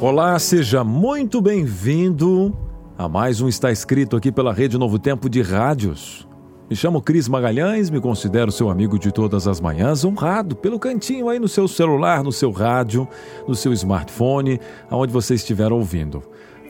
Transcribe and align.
Olá, 0.00 0.38
seja 0.40 0.82
muito 0.82 1.40
bem-vindo 1.40 2.52
a 2.98 3.08
mais 3.08 3.40
um 3.40 3.48
Está 3.48 3.70
Escrito 3.70 4.16
aqui 4.16 4.32
pela 4.32 4.52
Rede 4.52 4.76
Novo 4.76 4.98
Tempo 4.98 5.30
de 5.30 5.40
Rádios. 5.40 6.28
Me 6.68 6.74
chamo 6.74 7.00
Cris 7.00 7.28
Magalhães, 7.28 7.90
me 7.90 8.00
considero 8.00 8.50
seu 8.50 8.68
amigo 8.68 8.98
de 8.98 9.12
todas 9.12 9.46
as 9.46 9.60
manhãs, 9.60 10.04
honrado 10.04 10.56
pelo 10.56 10.80
cantinho 10.80 11.28
aí 11.28 11.38
no 11.38 11.46
seu 11.46 11.68
celular, 11.68 12.24
no 12.24 12.32
seu 12.32 12.50
rádio, 12.50 13.06
no 13.46 13.54
seu 13.54 13.72
smartphone, 13.72 14.60
aonde 14.90 15.12
você 15.12 15.34
estiver 15.34 15.72
ouvindo. 15.72 16.22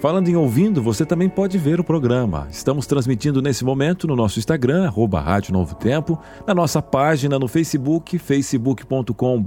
Falando 0.04 0.28
em 0.28 0.36
ouvindo, 0.36 0.82
você 0.82 1.06
também 1.06 1.30
pode 1.30 1.56
ver 1.56 1.80
o 1.80 1.82
programa. 1.82 2.46
Estamos 2.50 2.86
transmitindo 2.86 3.40
nesse 3.40 3.64
momento 3.64 4.06
no 4.06 4.14
nosso 4.14 4.38
Instagram, 4.38 4.84
arroba 4.84 5.18
Rádio 5.18 5.54
Novo 5.54 5.74
Tempo, 5.74 6.20
na 6.46 6.54
nossa 6.54 6.82
página 6.82 7.38
no 7.38 7.48
Facebook, 7.48 8.18
facebook.com 8.18 9.42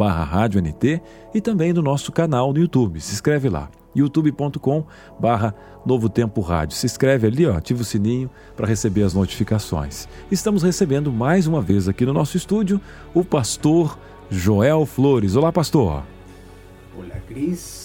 e 1.31 1.39
também 1.41 1.71
no 1.71 1.83
nosso 1.83 2.11
canal 2.11 2.51
no 2.51 2.59
YouTube. 2.59 2.99
Se 2.99 3.13
inscreve 3.13 3.49
lá, 3.49 3.69
youtube.com 3.95 4.83
Novo 5.85 6.09
Tempo 6.09 6.41
Rádio. 6.41 6.75
Se 6.75 6.87
inscreve 6.87 7.27
ali, 7.27 7.45
ó, 7.45 7.55
ativa 7.55 7.83
o 7.83 7.85
sininho 7.85 8.27
para 8.55 8.65
receber 8.65 9.03
as 9.03 9.13
notificações. 9.13 10.07
Estamos 10.31 10.63
recebendo 10.63 11.11
mais 11.11 11.45
uma 11.45 11.61
vez 11.61 11.87
aqui 11.87 12.03
no 12.03 12.13
nosso 12.13 12.35
estúdio 12.35 12.81
o 13.13 13.23
pastor 13.23 13.95
Joel 14.27 14.87
Flores. 14.87 15.35
Olá, 15.35 15.51
pastor. 15.51 16.01
Olá, 16.97 17.15
Cris. 17.27 17.76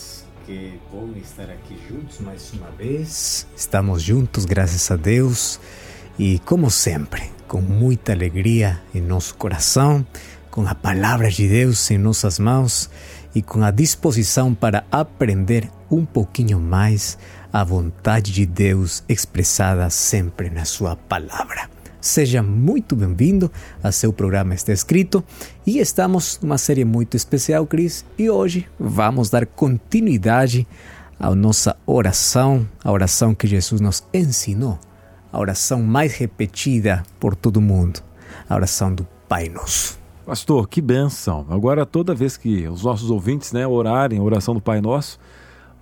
Que 0.53 0.78
bom 0.92 1.08
estar 1.17 1.45
aqui 1.45 1.78
juntos 1.89 2.20
mais 2.20 2.53
uma 2.53 2.70
vez. 2.72 3.47
Estamos 3.56 4.03
juntos, 4.03 4.45
graças 4.45 4.91
a 4.91 4.97
Deus. 4.97 5.59
E 6.19 6.41
como 6.41 6.70
sempre, 6.70 7.22
com 7.48 7.62
muita 7.62 8.12
alegria 8.12 8.78
em 8.94 9.00
nosso 9.00 9.34
coração, 9.36 10.06
com 10.50 10.67
a 10.69 10.75
palavra 10.75 11.31
de 11.31 11.48
Deus 11.48 11.91
em 11.91 11.97
nossas 11.97 12.39
mãos 12.39 12.91
e 13.34 13.41
com 13.41 13.64
a 13.64 13.70
disposição 13.70 14.53
para 14.53 14.84
aprender 14.92 15.70
um 15.91 16.05
pouquinho 16.05 16.61
mais 16.61 17.16
a 17.50 17.64
vontade 17.64 18.31
de 18.31 18.44
Deus 18.44 19.03
expressada 19.09 19.89
sempre 19.89 20.50
na 20.50 20.66
Sua 20.66 20.97
palavra. 20.97 21.81
Seja 22.03 22.42
muito 22.42 22.97
bem-vindo 22.97 23.48
a 23.81 23.92
seu 23.92 24.12
programa 24.12 24.55
Está 24.55 24.72
Escrito 24.72 25.22
e 25.64 25.78
estamos 25.78 26.36
numa 26.42 26.59
série 26.59 26.84
muito 26.84 27.17
especial, 27.17 27.64
Cris, 27.64 28.05
e 28.19 28.28
hoje 28.28 28.67
vamos 28.77 29.31
dar 29.31 29.47
continuidade 29.47 30.67
à 31.17 31.33
nossa 31.33 31.77
oração, 31.86 32.69
a 32.83 32.91
oração 32.91 33.36
que 33.36 33.47
Jesus 33.47 33.81
nos 33.81 34.03
ensinou, 34.12 34.81
a 35.33 35.39
oração 35.39 35.81
mais 35.81 36.14
repetida 36.14 37.05
por 37.20 37.36
todo 37.36 37.61
mundo, 37.61 38.00
a 38.50 38.56
oração 38.56 38.92
do 38.92 39.06
Pai 39.28 39.48
Nosso. 39.48 39.97
Pastor, 40.27 40.69
que 40.69 40.81
benção! 40.81 41.47
Agora, 41.48 41.87
toda 41.87 42.16
vez 42.16 42.37
que 42.37 42.66
os 42.66 42.83
nossos 42.83 43.12
ouvintes 43.12 43.53
né, 43.53 43.64
orarem 43.64 44.19
a 44.19 44.22
oração 44.22 44.55
do 44.55 44.61
Pai 44.61 44.81
Nosso, 44.81 45.20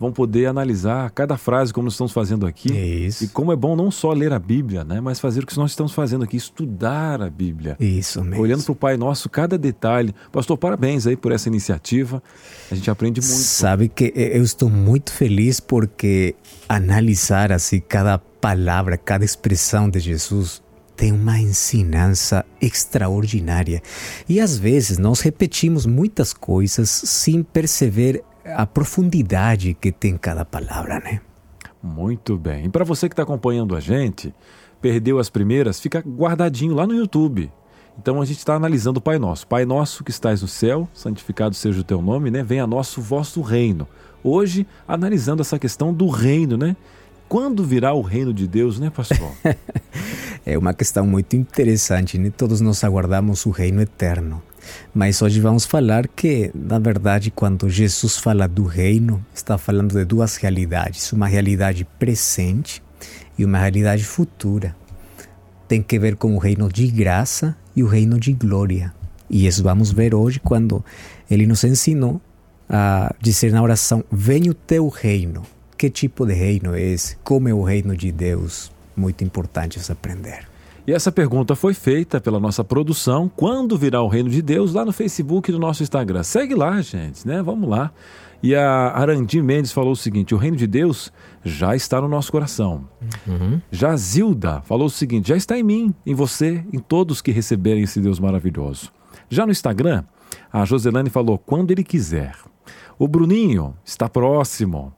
vão 0.00 0.10
poder 0.10 0.46
analisar 0.46 1.10
cada 1.10 1.36
frase 1.36 1.74
como 1.74 1.88
estamos 1.88 2.10
fazendo 2.10 2.46
aqui. 2.46 2.72
Isso. 2.72 3.24
E 3.24 3.28
como 3.28 3.52
é 3.52 3.56
bom 3.56 3.76
não 3.76 3.90
só 3.90 4.14
ler 4.14 4.32
a 4.32 4.38
Bíblia, 4.38 4.82
né, 4.82 4.98
mas 4.98 5.20
fazer 5.20 5.44
o 5.44 5.46
que 5.46 5.54
nós 5.58 5.72
estamos 5.72 5.92
fazendo 5.92 6.24
aqui, 6.24 6.38
estudar 6.38 7.20
a 7.20 7.28
Bíblia. 7.28 7.76
Isso 7.78 8.24
mesmo. 8.24 8.42
Olhando 8.42 8.64
para 8.64 8.72
o 8.72 8.74
Pai 8.74 8.96
Nosso, 8.96 9.28
cada 9.28 9.58
detalhe. 9.58 10.14
Pastor, 10.32 10.56
parabéns 10.56 11.06
aí 11.06 11.16
por 11.16 11.32
essa 11.32 11.48
iniciativa. 11.48 12.22
A 12.70 12.74
gente 12.74 12.90
aprende 12.90 13.20
muito. 13.20 13.34
Sabe 13.34 13.90
que 13.90 14.10
eu 14.16 14.42
estou 14.42 14.70
muito 14.70 15.12
feliz 15.12 15.60
porque 15.60 16.34
analisar 16.66 17.52
assim 17.52 17.78
cada 17.78 18.16
palavra, 18.18 18.96
cada 18.96 19.22
expressão 19.22 19.90
de 19.90 20.00
Jesus 20.00 20.62
tem 20.96 21.12
uma 21.12 21.38
ensinança 21.38 22.44
extraordinária. 22.60 23.82
E 24.28 24.40
às 24.40 24.58
vezes 24.58 24.98
nós 24.98 25.20
repetimos 25.20 25.84
muitas 25.84 26.32
coisas 26.32 26.88
sem 26.90 27.42
perceber 27.42 28.22
a 28.56 28.66
profundidade 28.66 29.74
que 29.74 29.92
tem 29.92 30.16
cada 30.16 30.44
palavra, 30.44 31.00
né? 31.00 31.20
Muito 31.82 32.36
bem. 32.36 32.66
E 32.66 32.68
para 32.68 32.84
você 32.84 33.08
que 33.08 33.12
está 33.14 33.22
acompanhando 33.22 33.74
a 33.74 33.80
gente, 33.80 34.34
perdeu 34.80 35.18
as 35.18 35.30
primeiras, 35.30 35.80
fica 35.80 36.00
guardadinho 36.00 36.74
lá 36.74 36.86
no 36.86 36.94
YouTube. 36.94 37.50
Então 37.98 38.20
a 38.20 38.24
gente 38.24 38.38
está 38.38 38.54
analisando 38.54 38.98
o 38.98 39.02
Pai 39.02 39.18
Nosso. 39.18 39.46
Pai 39.46 39.64
Nosso 39.64 40.04
que 40.04 40.10
estás 40.10 40.42
no 40.42 40.48
céu, 40.48 40.88
santificado 40.94 41.54
seja 41.54 41.80
o 41.80 41.84
teu 41.84 42.00
nome, 42.00 42.30
né? 42.30 42.42
Venha 42.42 42.66
nosso 42.66 43.00
vosso 43.00 43.40
reino. 43.40 43.86
Hoje, 44.22 44.66
analisando 44.86 45.42
essa 45.42 45.58
questão 45.58 45.92
do 45.92 46.08
reino, 46.08 46.56
né? 46.56 46.76
Quando 47.28 47.64
virá 47.64 47.92
o 47.92 48.02
reino 48.02 48.34
de 48.34 48.46
Deus, 48.48 48.78
né, 48.78 48.90
pastor? 48.90 49.30
é 50.44 50.58
uma 50.58 50.74
questão 50.74 51.06
muito 51.06 51.36
interessante, 51.36 52.18
né? 52.18 52.30
Todos 52.36 52.60
nós 52.60 52.82
aguardamos 52.82 53.46
o 53.46 53.50
reino 53.50 53.80
eterno. 53.80 54.42
Mas 54.94 55.20
hoje 55.22 55.40
vamos 55.40 55.64
falar 55.64 56.08
que, 56.08 56.50
na 56.54 56.78
verdade, 56.78 57.30
quando 57.30 57.68
Jesus 57.68 58.16
fala 58.16 58.46
do 58.46 58.64
reino, 58.64 59.24
está 59.34 59.56
falando 59.56 59.94
de 59.94 60.04
duas 60.04 60.36
realidades: 60.36 61.12
uma 61.12 61.26
realidade 61.26 61.84
presente 61.98 62.82
e 63.38 63.44
uma 63.44 63.58
realidade 63.58 64.04
futura. 64.04 64.76
Tem 65.68 65.82
que 65.82 65.98
ver 65.98 66.16
com 66.16 66.34
o 66.34 66.38
reino 66.38 66.68
de 66.70 66.86
graça 66.88 67.56
e 67.74 67.82
o 67.82 67.86
reino 67.86 68.18
de 68.18 68.32
glória. 68.32 68.92
E 69.28 69.46
isso 69.46 69.62
vamos 69.62 69.92
ver 69.92 70.14
hoje 70.14 70.40
quando 70.40 70.84
ele 71.30 71.46
nos 71.46 71.62
ensinou 71.62 72.20
a 72.68 73.14
dizer 73.20 73.52
na 73.52 73.62
oração: 73.62 74.04
Venha 74.10 74.50
o 74.50 74.54
teu 74.54 74.88
reino. 74.88 75.42
Que 75.78 75.88
tipo 75.88 76.26
de 76.26 76.34
reino 76.34 76.74
é 76.74 76.82
esse? 76.82 77.16
Como 77.24 77.48
é 77.48 77.54
o 77.54 77.62
reino 77.62 77.96
de 77.96 78.12
Deus? 78.12 78.70
Muito 78.94 79.24
importante 79.24 79.78
isso 79.78 79.90
aprender. 79.90 80.49
E 80.90 80.92
essa 80.92 81.12
pergunta 81.12 81.54
foi 81.54 81.72
feita 81.72 82.20
pela 82.20 82.40
nossa 82.40 82.64
produção, 82.64 83.30
quando 83.36 83.78
virá 83.78 84.02
o 84.02 84.08
reino 84.08 84.28
de 84.28 84.42
Deus, 84.42 84.74
lá 84.74 84.84
no 84.84 84.90
Facebook 84.90 85.48
e 85.48 85.52
no 85.52 85.58
nosso 85.60 85.84
Instagram. 85.84 86.24
Segue 86.24 86.52
lá, 86.52 86.80
gente, 86.80 87.24
né? 87.28 87.40
Vamos 87.40 87.70
lá. 87.70 87.92
E 88.42 88.56
a 88.56 88.88
Arandim 88.88 89.40
Mendes 89.40 89.70
falou 89.70 89.92
o 89.92 89.96
seguinte: 89.96 90.34
o 90.34 90.36
reino 90.36 90.56
de 90.56 90.66
Deus 90.66 91.12
já 91.44 91.76
está 91.76 92.00
no 92.00 92.08
nosso 92.08 92.32
coração. 92.32 92.88
Uhum. 93.24 93.60
Já 93.70 93.94
Zilda 93.94 94.62
falou 94.62 94.88
o 94.88 94.90
seguinte: 94.90 95.28
já 95.28 95.36
está 95.36 95.56
em 95.56 95.62
mim, 95.62 95.94
em 96.04 96.12
você, 96.12 96.64
em 96.72 96.80
todos 96.80 97.22
que 97.22 97.30
receberem 97.30 97.84
esse 97.84 98.00
Deus 98.00 98.18
maravilhoso. 98.18 98.90
Já 99.28 99.46
no 99.46 99.52
Instagram, 99.52 100.02
a 100.52 100.64
Joselane 100.64 101.08
falou: 101.08 101.38
quando 101.38 101.70
ele 101.70 101.84
quiser. 101.84 102.34
O 102.98 103.06
Bruninho 103.06 103.76
está 103.84 104.08
próximo. 104.08 104.92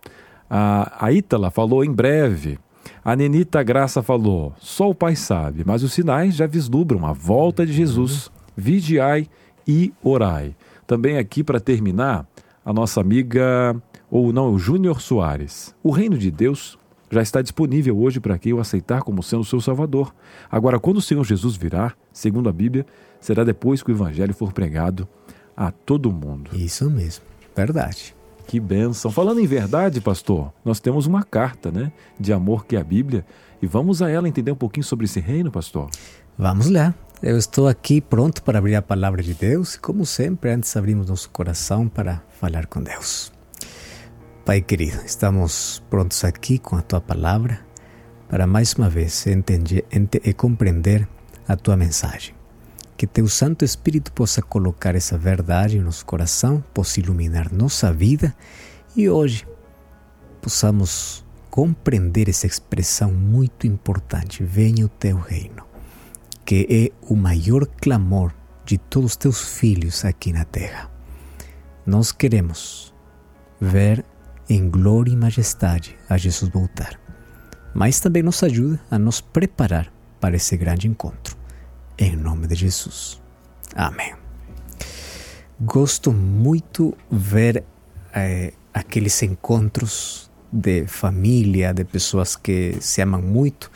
A, 0.49 1.05
a 1.05 1.13
Ítala 1.13 1.51
falou 1.51 1.85
em 1.85 1.93
breve. 1.93 2.59
A 3.05 3.17
Nenita 3.17 3.63
Graça 3.63 4.03
falou: 4.03 4.55
só 4.59 4.91
o 4.91 4.95
Pai 4.95 5.17
sabe, 5.17 5.63
mas 5.65 5.83
os 5.83 5.93
sinais 5.93 6.35
já 6.35 6.47
vislumbram 6.47 7.07
a 7.07 7.13
volta 7.13 7.67
de 7.67 7.73
Jesus. 7.73 8.31
Vigiai 8.57 9.29
e 9.67 9.93
orai. 10.03 10.55
Também 10.87 11.17
aqui 11.17 11.43
para 11.43 11.61
terminar, 11.61 12.27
a 12.65 12.73
nossa 12.73 13.01
amiga, 13.01 13.75
ou 14.11 14.33
não, 14.33 14.53
o 14.53 14.59
Júnior 14.59 15.01
Soares. 15.01 15.75
O 15.83 15.91
reino 15.91 16.19
de 16.19 16.31
Deus 16.31 16.79
já 17.11 17.21
está 17.23 17.43
disponível 17.43 17.99
hoje 17.99 18.21
para 18.21 18.39
quem 18.39 18.53
o 18.53 18.61
aceitar 18.61 19.03
como 19.03 19.23
sendo 19.23 19.45
seu 19.45 19.61
Salvador. 19.61 20.15
Agora, 20.51 20.79
quando 20.79 20.97
o 20.97 21.03
Senhor 21.03 21.25
Jesus 21.25 21.57
virá, 21.57 21.93
segundo 22.13 22.49
a 22.49 22.53
Bíblia, 22.53 22.87
será 23.21 23.45
depois 23.45 23.83
que 23.83 23.91
o 23.91 23.95
Evangelho 23.95 24.35
for 24.35 24.53
pregado 24.53 25.07
a 25.57 25.71
todo 25.71 26.13
mundo. 26.13 26.51
Isso 26.55 26.91
mesmo, 26.91 27.25
verdade. 27.55 28.15
Que 28.47 28.61
bênção. 28.61 29.11
Falando 29.11 29.41
em 29.41 29.47
verdade, 29.47 30.01
pastor, 30.01 30.53
nós 30.65 30.81
temos 30.81 31.07
uma 31.07 31.23
carta, 31.23 31.71
né, 31.71 31.93
de 32.19 32.33
amor 32.33 32.67
que 32.67 32.77
é 32.77 32.81
a 32.81 32.85
Bíblia, 32.85 33.25
e 33.61 33.67
vamos 33.67 34.03
a 34.03 34.11
ela 34.11 34.29
entender 34.29 34.51
um 34.53 34.57
pouquinho 34.57 34.85
sobre 34.85 35.05
esse 35.05 35.21
reino, 35.21 35.51
pastor. 35.51 35.89
Vamos 36.37 36.69
lá. 36.69 36.95
Eu 37.23 37.39
estou 37.39 37.69
aqui 37.69 38.01
pronto 38.01 38.43
para 38.43 38.59
abrir 38.59 38.75
a 38.75 38.83
palavra 38.83 39.23
de 39.23 39.33
Deus 39.33 39.75
e, 39.75 39.81
como 39.81 40.05
sempre, 40.05 40.51
antes 40.51 40.77
abrimos 40.77 41.09
nosso 41.09 41.31
coração 41.31 41.89
para 41.89 42.21
falar 42.41 42.67
com 42.67 42.83
Deus. 42.83 43.33
Pai 44.45 44.61
querido, 44.61 45.01
estamos 45.07 45.81
prontos 45.89 46.25
aqui 46.25 46.59
com 46.59 46.75
a 46.75 46.83
tua 46.83 47.01
palavra 47.01 47.61
para 48.29 48.45
mais 48.45 48.73
uma 48.73 48.89
vez 48.89 49.25
entender 49.29 49.85
e 50.25 50.33
compreender 50.33 51.07
a 51.47 51.55
tua 51.55 51.77
mensagem 51.77 52.42
que 53.03 53.07
teu 53.09 53.27
Santo 53.27 53.65
Espírito 53.65 54.13
possa 54.13 54.41
colocar 54.41 54.95
essa 54.95 55.19
verdade 55.19 55.77
em 55.77 55.81
nosso 55.81 56.07
coração, 56.07 56.63
possa 56.73 57.01
iluminar 57.01 57.53
nossa 57.53 57.93
vida 57.93 58.33
e 58.95 59.09
hoje 59.11 59.45
possamos 60.41 61.25
compreender 61.51 62.29
essa 62.29 62.47
expressão 62.47 63.11
muito 63.13 63.67
importante: 63.67 64.45
venha 64.45 64.87
o 64.87 64.89
teu 64.89 65.19
reino, 65.19 65.65
que 66.45 66.65
é 66.71 67.13
o 67.13 67.17
maior 67.17 67.67
clamor 67.67 68.33
de 68.65 68.79
todos 68.79 69.11
os 69.11 69.17
teus 69.17 69.59
filhos 69.59 70.05
aqui 70.05 70.33
na 70.33 70.45
terra. 70.45 70.89
Nós 71.85 72.13
queremos 72.13 72.95
ver 73.61 74.05
em 74.49 74.71
glória 74.71 75.11
e 75.11 75.17
majestade 75.17 75.99
a 76.09 76.17
Jesus 76.17 76.49
voltar. 76.53 77.01
Mas 77.75 77.99
também 77.99 78.23
nos 78.23 78.41
ajuda 78.45 78.81
a 78.89 78.97
nos 78.97 79.21
preparar 79.21 79.93
para 80.21 80.37
esse 80.37 80.57
grande 80.57 80.87
encontro. 80.87 81.42
Em 81.99 82.17
nome 82.17 82.47
de 82.47 82.55
Jesus. 82.55 83.21
Amém. 83.75 84.15
Gosto 85.61 86.13
muito 86.13 86.97
ver 87.11 87.65
eh, 88.15 88.53
aqueles 88.75 89.23
encontros 89.23 90.31
de 90.51 90.87
família, 90.87 91.73
de 91.73 91.85
pessoas 91.85 92.37
que 92.37 92.77
se 92.81 93.01
amam 93.01 93.23
muito 93.23 93.71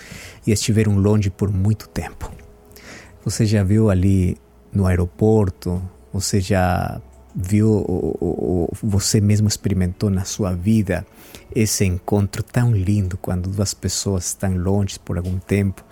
e 0.46 0.52
estiveram 0.52 0.96
longe 0.98 1.30
por 1.30 1.50
muito 1.50 1.88
tempo. 1.88 2.30
Você 3.24 3.46
já 3.46 3.62
viu 3.62 3.90
ali 3.90 4.36
no 4.72 4.86
aeroporto, 4.86 5.82
você 6.12 6.40
já 6.40 7.00
viu, 7.34 7.68
ou, 7.68 8.16
ou, 8.20 8.70
você 8.82 9.20
mesmo 9.20 9.46
experimentou 9.46 10.08
na 10.08 10.24
sua 10.24 10.54
vida 10.54 11.06
esse 11.54 11.84
encontro 11.84 12.42
tão 12.42 12.72
lindo 12.72 13.16
quando 13.16 13.50
duas 13.50 13.74
pessoas 13.74 14.26
estão 14.26 14.56
longe 14.56 14.98
por 14.98 15.18
algum 15.18 15.38
tempo, 15.38 15.84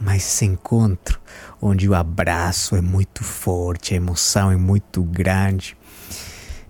mas 0.00 0.24
esse 0.24 0.46
encontro 0.46 1.20
onde 1.60 1.88
o 1.88 1.94
abraço 1.94 2.74
é 2.74 2.80
muito 2.80 3.22
forte, 3.22 3.92
a 3.92 3.98
emoção 3.98 4.50
é 4.50 4.56
muito 4.56 5.02
grande. 5.02 5.76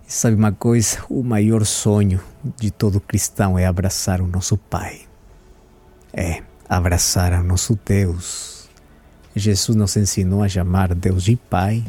E 0.05 0.11
sabe 0.11 0.35
uma 0.35 0.51
coisa? 0.51 0.99
O 1.09 1.23
maior 1.23 1.65
sonho 1.65 2.21
de 2.57 2.69
todo 2.69 2.99
cristão 2.99 3.57
é 3.57 3.65
abraçar 3.65 4.19
o 4.19 4.27
nosso 4.27 4.57
Pai. 4.57 5.01
É, 6.13 6.43
abraçar 6.67 7.31
o 7.33 7.43
nosso 7.43 7.79
Deus. 7.85 8.69
Jesus 9.33 9.77
nos 9.77 9.95
ensinou 9.95 10.43
a 10.43 10.49
chamar 10.49 10.93
Deus 10.93 11.23
de 11.23 11.37
Pai 11.37 11.83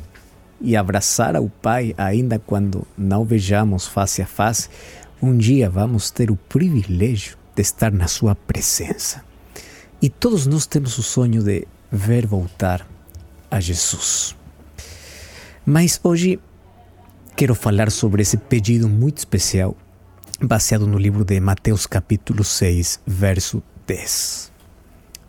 e 0.61 0.77
abraçar 0.77 1.35
ao 1.35 1.49
Pai, 1.49 1.93
ainda 1.99 2.39
quando 2.39 2.87
não 2.97 3.25
vejamos 3.25 3.89
face 3.89 4.23
a 4.23 4.27
face, 4.27 4.69
um 5.21 5.37
dia 5.37 5.69
vamos 5.69 6.13
ter 6.13 6.31
o 6.31 6.37
privilégio 6.37 7.37
de 7.57 7.63
estar 7.63 7.91
na 7.91 8.07
Sua 8.07 8.37
presença. 8.37 9.32
E 10.03 10.11
todos 10.11 10.49
nós 10.49 10.67
temos 10.67 10.99
o 10.99 11.03
sonho 11.03 11.45
de 11.45 11.65
ver 11.89 12.27
voltar 12.27 12.85
a 13.49 13.61
Jesus. 13.61 14.35
Mas 15.65 16.01
hoje 16.03 16.41
quero 17.37 17.55
falar 17.55 17.89
sobre 17.89 18.21
esse 18.23 18.37
pedido 18.37 18.89
muito 18.89 19.19
especial, 19.19 19.77
baseado 20.41 20.89
no 20.89 20.99
livro 20.99 21.25
de 21.25 21.39
Mateus, 21.39 21.87
capítulo 21.87 22.43
6, 22.43 22.99
verso 23.07 23.63
10. 23.87 24.51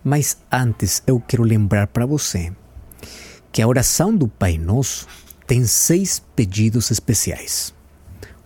Mas 0.04 0.38
antes 0.52 1.04
eu 1.06 1.20
quero 1.20 1.44
lembrar 1.44 1.86
para 1.86 2.08
você 2.08 2.52
que 3.52 3.62
a 3.62 3.68
oração 3.68 4.16
do 4.18 4.28
Pai 4.28 4.58
Nosso 4.58 5.08
tem 5.46 5.66
seis 5.66 6.18
pedidos 6.36 6.90
especiais. 6.90 7.76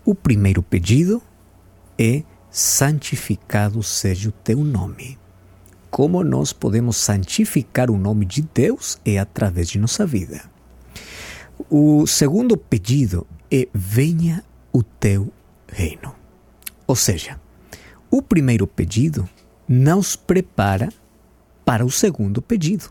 O 0.03 0.13
primeiro 0.13 0.61
pedido 0.61 1.23
é: 1.97 2.21
santificado 2.51 3.81
seja 3.81 4.27
o 4.27 4.33
teu 4.33 4.61
nome. 4.61 5.17
Como 5.89 6.23
nós 6.23 6.53
podemos 6.53 6.97
santificar 6.97 7.89
o 7.89 7.97
nome 7.97 8.25
de 8.25 8.41
Deus 8.41 8.99
é 9.05 9.17
através 9.17 9.69
de 9.69 9.79
nossa 9.79 10.05
vida. 10.05 10.43
O 11.69 12.05
segundo 12.05 12.55
pedido 12.57 13.25
é: 13.51 13.67
venha 13.73 14.43
o 14.71 14.83
teu 14.83 15.31
reino. 15.67 16.13
Ou 16.85 16.95
seja, 16.95 17.39
o 18.11 18.21
primeiro 18.21 18.67
pedido 18.67 19.27
nos 19.67 20.15
prepara 20.15 20.89
para 21.65 21.85
o 21.85 21.91
segundo 21.91 22.41
pedido. 22.41 22.89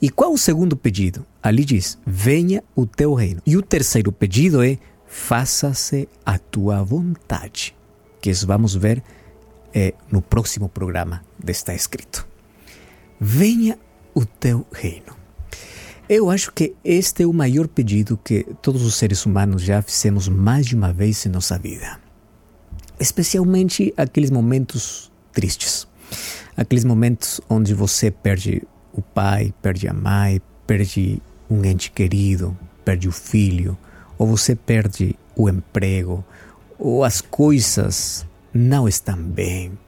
E 0.00 0.10
qual 0.10 0.32
o 0.32 0.38
segundo 0.38 0.76
pedido? 0.76 1.24
Ali 1.42 1.64
diz: 1.64 1.98
venha 2.06 2.62
o 2.74 2.86
teu 2.86 3.14
reino. 3.14 3.40
E 3.46 3.56
o 3.56 3.62
terceiro 3.62 4.12
pedido 4.12 4.62
é: 4.62 4.78
faça-se 5.06 6.08
a 6.24 6.38
tua 6.38 6.82
vontade. 6.82 7.74
Que 8.20 8.32
vamos 8.32 8.74
ver 8.74 9.02
é, 9.76 9.92
no 10.10 10.22
próximo 10.22 10.70
programa 10.70 11.22
está 11.46 11.74
escrito. 11.74 12.26
Venha 13.20 13.78
o 14.14 14.24
teu 14.24 14.66
reino. 14.72 15.14
Eu 16.08 16.30
acho 16.30 16.50
que 16.50 16.74
este 16.82 17.24
é 17.24 17.26
o 17.26 17.32
maior 17.32 17.68
pedido 17.68 18.18
que 18.24 18.46
todos 18.62 18.82
os 18.82 18.94
seres 18.94 19.26
humanos 19.26 19.60
já 19.60 19.82
fizemos 19.82 20.28
mais 20.28 20.64
de 20.64 20.74
uma 20.74 20.94
vez 20.94 21.26
em 21.26 21.28
nossa 21.28 21.58
vida. 21.58 22.00
Especialmente 22.98 23.92
aqueles 23.98 24.30
momentos 24.30 25.12
tristes. 25.30 25.86
Aqueles 26.56 26.84
momentos 26.84 27.38
onde 27.46 27.74
você 27.74 28.10
perde 28.10 28.62
o 28.94 29.02
pai, 29.02 29.52
perde 29.60 29.86
a 29.88 29.92
mãe, 29.92 30.40
perde 30.66 31.20
um 31.50 31.62
ente 31.62 31.90
querido, 31.90 32.56
perde 32.82 33.08
o 33.08 33.12
filho, 33.12 33.76
ou 34.16 34.26
você 34.26 34.56
perde 34.56 35.14
o 35.34 35.50
emprego, 35.50 36.24
ou 36.78 37.04
as 37.04 37.20
coisas 37.20 38.26
não 38.56 38.88
estão 38.88 39.16
bem, 39.16 39.78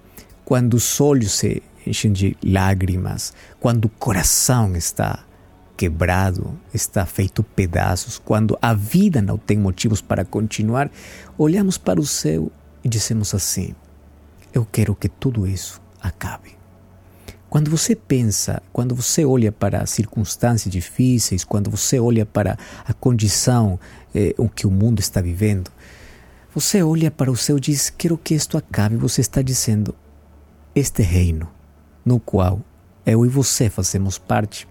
quando 0.44 0.74
os 0.74 1.00
olhos 1.00 1.32
se 1.32 1.62
enchem 1.86 2.12
de 2.12 2.36
lágrimas, 2.42 3.32
quando 3.60 3.86
o 3.86 3.88
coração 3.88 4.76
está 4.76 5.24
quebrado, 5.76 6.58
está 6.74 7.06
feito 7.06 7.42
pedaços, 7.42 8.18
quando 8.18 8.58
a 8.60 8.74
vida 8.74 9.22
não 9.22 9.38
tem 9.38 9.56
motivos 9.56 10.00
para 10.00 10.24
continuar, 10.24 10.90
olhamos 11.36 11.78
para 11.78 12.00
o 12.00 12.06
céu 12.06 12.50
e 12.82 12.88
dizemos 12.88 13.34
assim: 13.34 13.74
Eu 14.52 14.66
quero 14.66 14.94
que 14.94 15.08
tudo 15.08 15.46
isso 15.46 15.80
acabe. 16.00 16.58
Quando 17.48 17.70
você 17.70 17.96
pensa, 17.96 18.62
quando 18.72 18.94
você 18.94 19.24
olha 19.24 19.50
para 19.50 19.82
as 19.82 19.90
circunstâncias 19.90 20.70
difíceis, 20.70 21.44
quando 21.44 21.70
você 21.70 21.98
olha 21.98 22.26
para 22.26 22.58
a 22.84 22.92
condição 22.92 23.80
eh, 24.14 24.34
em 24.38 24.48
que 24.48 24.66
o 24.66 24.70
mundo 24.70 25.00
está 25.00 25.22
vivendo, 25.22 25.70
você 26.60 26.82
olha 26.82 27.08
para 27.08 27.30
o 27.30 27.36
céu 27.36 27.56
e 27.56 27.60
diz: 27.60 27.88
Quero 27.88 28.18
que 28.18 28.34
isto 28.34 28.58
acabe. 28.58 28.96
Você 28.96 29.20
está 29.20 29.40
dizendo: 29.40 29.94
Este 30.74 31.02
reino, 31.02 31.48
no 32.04 32.18
qual 32.18 32.60
eu 33.06 33.24
e 33.24 33.28
você 33.28 33.70
fazemos 33.70 34.18
parte, 34.18 34.66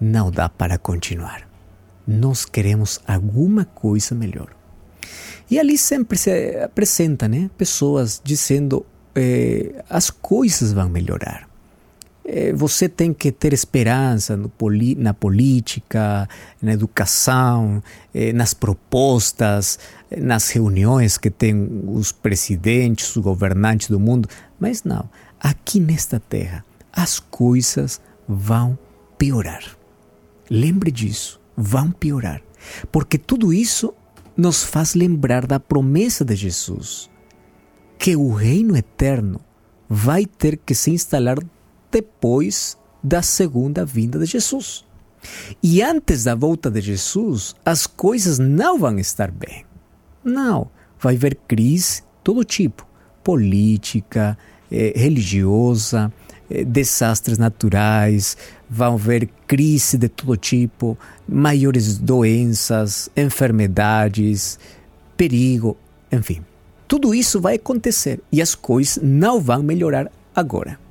não 0.00 0.30
dá 0.30 0.48
para 0.48 0.78
continuar. 0.78 1.48
Nós 2.06 2.44
queremos 2.44 3.00
alguma 3.06 3.64
coisa 3.64 4.14
melhor. 4.14 4.54
E 5.50 5.58
ali 5.58 5.76
sempre 5.76 6.16
se 6.16 6.56
apresenta 6.62 7.26
né, 7.26 7.50
pessoas 7.58 8.20
dizendo: 8.22 8.86
eh, 9.16 9.82
As 9.90 10.10
coisas 10.10 10.72
vão 10.72 10.88
melhorar 10.88 11.48
você 12.54 12.88
tem 12.88 13.12
que 13.12 13.30
ter 13.30 13.52
esperança 13.52 14.36
no, 14.36 14.50
na 14.96 15.12
política, 15.12 16.28
na 16.60 16.72
educação, 16.72 17.82
é, 18.14 18.32
nas 18.32 18.54
propostas, 18.54 19.78
é, 20.10 20.18
nas 20.18 20.48
reuniões 20.48 21.18
que 21.18 21.30
tem 21.30 21.82
os 21.86 22.12
presidentes, 22.12 23.14
os 23.14 23.22
governantes 23.22 23.88
do 23.88 24.00
mundo. 24.00 24.28
Mas 24.58 24.84
não, 24.84 25.08
aqui 25.38 25.78
nesta 25.78 26.18
terra 26.18 26.64
as 26.90 27.18
coisas 27.18 28.00
vão 28.26 28.78
piorar. 29.18 29.76
Lembre 30.48 30.90
disso, 30.90 31.40
vão 31.56 31.90
piorar. 31.90 32.40
Porque 32.90 33.18
tudo 33.18 33.52
isso 33.52 33.92
nos 34.36 34.64
faz 34.64 34.94
lembrar 34.94 35.46
da 35.46 35.60
promessa 35.60 36.24
de 36.24 36.34
Jesus, 36.34 37.10
que 37.98 38.16
o 38.16 38.32
reino 38.32 38.76
eterno 38.76 39.40
vai 39.88 40.24
ter 40.24 40.56
que 40.56 40.74
se 40.74 40.90
instalar 40.90 41.38
depois 41.94 42.76
da 43.00 43.22
segunda 43.22 43.84
vinda 43.84 44.18
de 44.18 44.26
Jesus. 44.26 44.84
E 45.62 45.80
antes 45.80 46.24
da 46.24 46.34
volta 46.34 46.68
de 46.68 46.80
Jesus, 46.80 47.54
as 47.64 47.86
coisas 47.86 48.40
não 48.40 48.78
vão 48.78 48.98
estar 48.98 49.30
bem. 49.30 49.64
Não, 50.24 50.68
vai 50.98 51.14
haver 51.14 51.38
crise 51.46 52.02
todo 52.24 52.42
tipo, 52.42 52.84
política, 53.22 54.36
eh, 54.72 54.92
religiosa, 54.96 56.12
eh, 56.50 56.64
desastres 56.64 57.38
naturais, 57.38 58.36
vão 58.68 58.94
haver 58.94 59.28
crise 59.46 59.96
de 59.96 60.08
todo 60.08 60.36
tipo, 60.36 60.98
maiores 61.28 61.96
doenças, 61.96 63.08
enfermidades, 63.16 64.58
perigo, 65.16 65.76
enfim. 66.10 66.44
Tudo 66.88 67.14
isso 67.14 67.40
vai 67.40 67.54
acontecer 67.54 68.20
e 68.32 68.42
as 68.42 68.54
coisas 68.54 68.98
não 69.00 69.40
vão 69.40 69.62
melhorar 69.62 70.10
agora. 70.34 70.83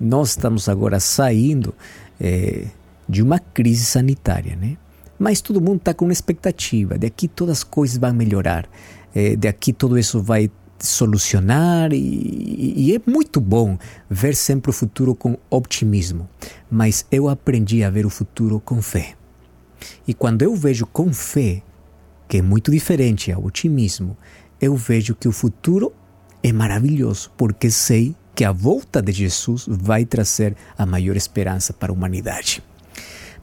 Nós 0.00 0.30
estamos 0.30 0.68
agora 0.68 0.98
saindo 1.00 1.74
é, 2.20 2.66
de 3.08 3.22
uma 3.22 3.38
crise 3.38 3.84
sanitária, 3.84 4.56
né? 4.56 4.76
Mas 5.18 5.40
todo 5.40 5.60
mundo 5.60 5.76
está 5.76 5.94
com 5.94 6.04
uma 6.04 6.12
expectativa. 6.12 6.98
De 6.98 7.06
aqui 7.06 7.28
todas 7.28 7.58
as 7.58 7.64
coisas 7.64 7.96
vão 7.96 8.12
melhorar. 8.12 8.68
É, 9.14 9.36
de 9.36 9.46
aqui 9.46 9.72
tudo 9.72 9.98
isso 9.98 10.20
vai 10.22 10.50
solucionar 10.78 11.92
e, 11.92 12.74
e, 12.76 12.94
é 12.94 13.00
muito 13.06 13.40
bom 13.40 13.78
ver 14.10 14.34
sempre 14.34 14.70
o 14.70 14.72
futuro 14.72 15.14
com 15.14 15.38
optimismo. 15.48 16.28
Mas 16.70 17.06
eu 17.10 17.28
aprendi 17.28 17.84
a 17.84 17.90
ver 17.90 18.04
o 18.04 18.10
futuro 18.10 18.60
com 18.60 18.82
fé. 18.82 19.14
E 20.06 20.12
quando 20.12 20.42
eu 20.42 20.54
vejo 20.54 20.86
com 20.86 21.12
fé, 21.12 21.62
que 22.28 22.38
é 22.38 22.42
muito 22.42 22.70
diferente 22.70 23.30
ao 23.30 23.44
otimismo, 23.44 24.16
eu 24.60 24.76
vejo 24.76 25.14
que 25.14 25.28
o 25.28 25.32
futuro 25.32 25.92
é 26.42 26.52
maravilhoso, 26.52 27.30
porque 27.36 27.70
sei 27.70 28.14
que 28.34 28.44
a 28.44 28.52
volta 28.52 29.00
de 29.00 29.12
Jesus 29.12 29.66
vai 29.68 30.04
trazer 30.04 30.56
a 30.76 30.84
maior 30.84 31.16
esperança 31.16 31.72
para 31.72 31.92
a 31.92 31.94
humanidade. 31.94 32.62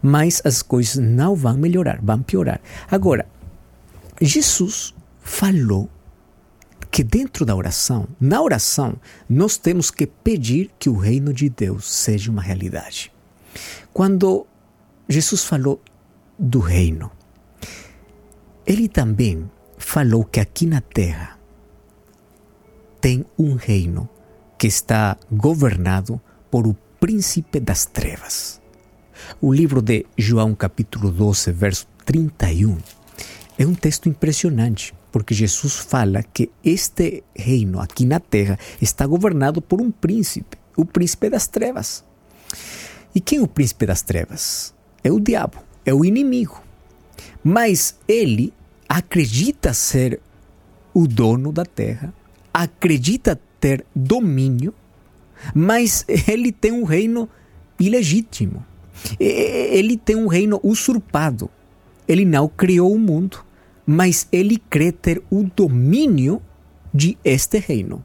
Mas 0.01 0.41
as 0.43 0.62
coisas 0.62 0.98
não 0.98 1.36
vão 1.36 1.57
melhorar, 1.57 2.00
vão 2.01 2.21
piorar. 2.21 2.60
Agora, 2.89 3.27
Jesus 4.19 4.93
falou 5.21 5.89
que 6.89 7.03
dentro 7.03 7.45
da 7.45 7.55
oração, 7.55 8.07
na 8.19 8.41
oração, 8.41 8.95
nós 9.29 9.57
temos 9.57 9.89
que 9.89 10.05
pedir 10.05 10.69
que 10.77 10.89
o 10.89 10.98
reino 10.98 11.33
de 11.33 11.50
Deus 11.50 11.89
seja 11.89 12.29
uma 12.29 12.41
realidade. 12.41 13.12
Quando 13.93 14.45
Jesus 15.07 15.43
falou 15.43 15.81
do 16.38 16.60
reino, 16.60 17.12
ele 18.65 18.89
também 18.89 19.50
falou 19.77 20.25
que 20.25 20.39
aqui 20.39 20.65
na 20.65 20.81
terra 20.81 21.39
tem 23.00 23.25
um 23.38 23.55
reino 23.55 24.10
que 24.61 24.67
está 24.67 25.17
governado 25.31 26.21
por 26.51 26.67
o 26.67 26.75
príncipe 26.99 27.59
das 27.59 27.87
trevas. 27.87 28.61
O 29.41 29.51
livro 29.51 29.81
de 29.81 30.05
João, 30.15 30.53
capítulo 30.53 31.09
12, 31.09 31.51
verso 31.51 31.87
31, 32.05 32.77
é 33.57 33.65
um 33.65 33.73
texto 33.73 34.07
impressionante 34.07 34.93
porque 35.11 35.33
Jesus 35.33 35.77
fala 35.77 36.21
que 36.21 36.51
este 36.63 37.23
reino 37.35 37.79
aqui 37.79 38.05
na 38.05 38.19
terra 38.19 38.59
está 38.79 39.07
governado 39.07 39.63
por 39.63 39.81
um 39.81 39.89
príncipe, 39.89 40.59
o 40.77 40.85
príncipe 40.85 41.27
das 41.31 41.47
trevas. 41.47 42.03
E 43.15 43.19
quem 43.19 43.39
é 43.39 43.41
o 43.41 43.47
príncipe 43.47 43.87
das 43.87 44.03
trevas? 44.03 44.75
É 45.03 45.11
o 45.11 45.19
diabo, 45.19 45.57
é 45.83 45.91
o 45.91 46.05
inimigo. 46.05 46.61
Mas 47.43 47.95
ele 48.07 48.53
acredita 48.87 49.73
ser 49.73 50.21
o 50.93 51.07
dono 51.07 51.51
da 51.51 51.65
terra, 51.65 52.13
acredita 52.53 53.41
ter 53.61 53.85
domínio, 53.95 54.73
mas 55.55 56.05
ele 56.27 56.51
tem 56.51 56.73
um 56.73 56.83
reino 56.83 57.29
ilegítimo. 57.79 58.65
Ele 59.17 59.95
tem 59.95 60.17
um 60.17 60.27
reino 60.27 60.59
usurpado. 60.61 61.49
Ele 62.05 62.25
não 62.25 62.49
criou 62.49 62.93
o 62.93 62.99
mundo 62.99 63.45
mas 63.85 64.27
ele 64.31 64.57
crê 64.57 64.91
ter 64.91 65.21
o 65.29 65.43
domínio 65.43 66.41
de 66.93 67.17
este 67.23 67.59
reino. 67.59 68.03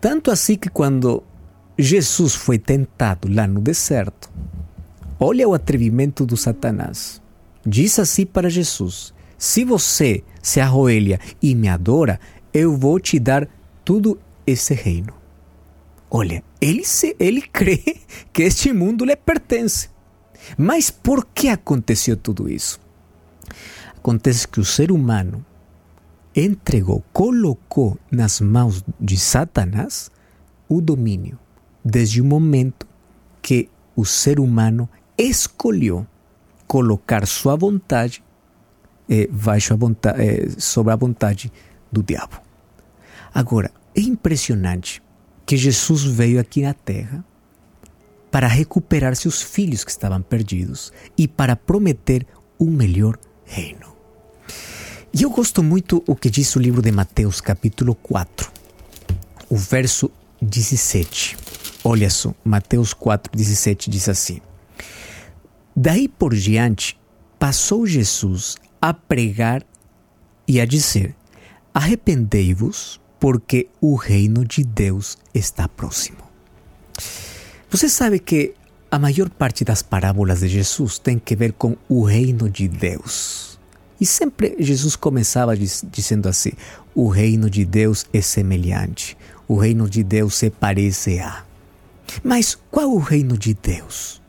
Tanto 0.00 0.30
assim 0.30 0.56
que 0.56 0.68
quando 0.68 1.22
Jesus 1.78 2.34
foi 2.34 2.58
tentado 2.58 3.32
lá 3.32 3.46
no 3.46 3.60
deserto, 3.60 4.30
olha 5.18 5.48
o 5.48 5.54
atrevimento 5.54 6.26
do 6.26 6.36
Satanás. 6.36 7.20
Diz 7.64 7.98
assim 7.98 8.26
para 8.26 8.48
Jesus: 8.48 9.14
Se 9.38 9.64
você 9.64 10.22
se 10.42 10.60
arroelha 10.60 11.18
e 11.40 11.54
me 11.54 11.68
adora, 11.68 12.20
eu 12.52 12.76
vou 12.76 12.98
te 12.98 13.18
dar 13.18 13.48
tudo 13.84 14.18
esse 14.46 14.74
reino. 14.74 15.14
Olha, 16.10 16.42
ele, 16.60 16.84
se, 16.84 17.16
ele 17.18 17.42
crê 17.52 17.82
que 18.32 18.42
este 18.42 18.72
mundo 18.72 19.04
lhe 19.04 19.16
pertence. 19.16 19.88
Mas 20.56 20.90
por 20.90 21.24
que 21.26 21.48
aconteceu 21.48 22.16
tudo 22.16 22.48
isso? 22.50 22.80
Acontece 23.96 24.46
que 24.48 24.60
o 24.60 24.64
ser 24.64 24.90
humano 24.90 25.44
entregou, 26.34 27.04
colocou 27.12 27.98
nas 28.10 28.40
mãos 28.40 28.84
de 28.98 29.16
Satanás 29.16 30.10
o 30.68 30.80
domínio, 30.80 31.38
desde 31.84 32.20
o 32.20 32.24
momento 32.24 32.86
que 33.40 33.68
o 33.94 34.04
ser 34.04 34.40
humano 34.40 34.88
escolheu 35.16 36.06
colocar 36.66 37.26
sua 37.26 37.54
vontade 37.54 38.24
eh, 39.08 39.28
a 39.70 39.76
vontade, 39.76 40.22
eh, 40.22 40.48
sobre 40.58 40.92
a 40.92 40.96
vontade 40.96 41.52
do 41.90 42.02
diabo. 42.02 42.40
Agora, 43.34 43.70
é 43.94 44.00
impressionante 44.00 45.02
que 45.44 45.56
Jesus 45.56 46.04
veio 46.04 46.40
aqui 46.40 46.62
na 46.62 46.74
terra 46.74 47.24
para 48.30 48.46
recuperar 48.46 49.14
seus 49.14 49.42
filhos 49.42 49.84
que 49.84 49.90
estavam 49.90 50.22
perdidos 50.22 50.92
e 51.18 51.28
para 51.28 51.54
prometer 51.54 52.26
um 52.58 52.70
melhor 52.70 53.18
reino. 53.44 53.92
E 55.12 55.22
eu 55.22 55.30
gosto 55.30 55.62
muito 55.62 56.02
o 56.06 56.16
que 56.16 56.30
diz 56.30 56.56
o 56.56 56.58
livro 56.58 56.80
de 56.80 56.90
Mateus, 56.90 57.40
capítulo 57.40 57.94
4, 57.94 58.50
o 59.50 59.56
verso 59.56 60.10
17. 60.40 61.36
Olha 61.84 62.08
só, 62.08 62.34
Mateus 62.42 62.94
4, 62.94 63.30
17 63.36 63.90
diz 63.90 64.08
assim: 64.08 64.40
Daí 65.76 66.08
por 66.08 66.34
diante, 66.34 66.98
passou 67.38 67.86
Jesus 67.86 68.56
a 68.80 68.94
pregar 68.94 69.62
e 70.48 70.58
a 70.60 70.64
dizer: 70.64 71.14
Arrependei-vos, 71.74 72.98
porque 73.22 73.68
o 73.80 73.94
reino 73.94 74.44
de 74.44 74.64
Deus 74.64 75.16
está 75.32 75.68
próximo. 75.68 76.18
Você 77.70 77.88
sabe 77.88 78.18
que 78.18 78.52
a 78.90 78.98
maior 78.98 79.30
parte 79.30 79.64
das 79.64 79.80
parábolas 79.80 80.40
de 80.40 80.48
Jesus 80.48 80.98
tem 80.98 81.20
que 81.20 81.36
ver 81.36 81.52
com 81.52 81.76
o 81.88 82.02
reino 82.02 82.50
de 82.50 82.66
Deus. 82.66 83.60
E 84.00 84.04
sempre 84.04 84.56
Jesus 84.58 84.96
começava 84.96 85.56
dizendo 85.56 86.28
assim: 86.28 86.50
o 86.96 87.06
reino 87.06 87.48
de 87.48 87.64
Deus 87.64 88.04
é 88.12 88.20
semelhante, 88.20 89.16
o 89.46 89.56
reino 89.56 89.88
de 89.88 90.02
Deus 90.02 90.34
se 90.34 90.50
parece 90.50 91.20
a. 91.20 91.44
Mas 92.24 92.58
qual 92.72 92.90
o 92.90 92.98
reino 92.98 93.38
de 93.38 93.54
Deus? 93.54 94.20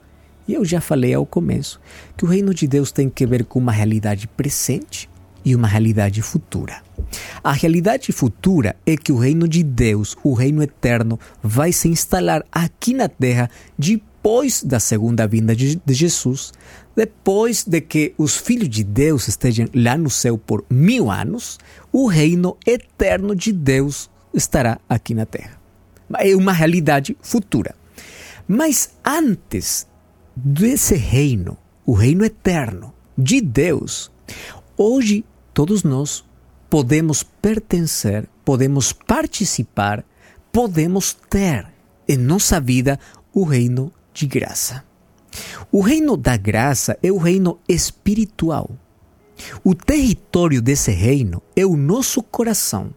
E 0.47 0.53
eu 0.53 0.63
já 0.63 0.79
falei 0.79 1.15
ao 1.15 1.25
começo 1.25 1.81
que 2.15 2.25
o 2.25 2.27
reino 2.27 2.53
de 2.53 2.67
Deus 2.67 2.91
tem 2.91 3.09
que 3.09 3.25
ver 3.25 3.43
com 3.43 3.57
uma 3.57 3.71
realidade 3.71 4.27
presente 4.27 5.09
e 5.45 5.55
uma 5.55 5.67
realidade 5.67 6.21
futura. 6.21 6.81
A 7.43 7.51
realidade 7.51 8.11
futura 8.11 8.75
é 8.85 8.95
que 8.95 9.11
o 9.11 9.17
reino 9.17 9.47
de 9.47 9.63
Deus, 9.63 10.15
o 10.23 10.33
reino 10.33 10.63
eterno, 10.63 11.19
vai 11.41 11.71
se 11.71 11.87
instalar 11.87 12.43
aqui 12.51 12.93
na 12.93 13.09
terra 13.09 13.49
depois 13.77 14.63
da 14.63 14.79
segunda 14.79 15.27
vinda 15.27 15.55
de 15.55 15.79
Jesus, 15.87 16.53
depois 16.95 17.65
de 17.65 17.81
que 17.81 18.13
os 18.17 18.37
filhos 18.37 18.69
de 18.69 18.83
Deus 18.83 19.27
estejam 19.27 19.67
lá 19.73 19.97
no 19.97 20.09
céu 20.09 20.37
por 20.37 20.63
mil 20.69 21.11
anos, 21.11 21.59
o 21.91 22.07
reino 22.07 22.55
eterno 22.65 23.35
de 23.35 23.51
Deus 23.51 24.09
estará 24.33 24.79
aqui 24.87 25.13
na 25.13 25.25
terra. 25.25 25.59
É 26.19 26.35
uma 26.35 26.53
realidade 26.53 27.17
futura. 27.21 27.75
Mas 28.47 28.91
antes 29.03 29.87
desse 30.35 30.95
reino, 30.95 31.57
o 31.85 31.93
reino 31.93 32.23
eterno 32.23 32.93
de 33.17 33.41
Deus, 33.41 34.11
hoje 34.77 35.25
todos 35.53 35.83
nós 35.83 36.23
podemos 36.69 37.23
pertencer, 37.23 38.27
podemos 38.43 38.91
participar, 38.91 40.03
podemos 40.51 41.13
ter 41.29 41.67
em 42.07 42.17
nossa 42.17 42.59
vida 42.59 42.99
o 43.33 43.43
reino 43.43 43.91
de 44.13 44.25
graça. 44.25 44.83
O 45.71 45.81
reino 45.81 46.15
da 46.17 46.37
graça 46.37 46.97
é 47.01 47.11
o 47.11 47.17
reino 47.17 47.59
espiritual. 47.67 48.69
O 49.63 49.73
território 49.73 50.61
desse 50.61 50.91
reino 50.91 51.41
é 51.55 51.65
o 51.65 51.75
nosso 51.75 52.21
coração. 52.21 52.93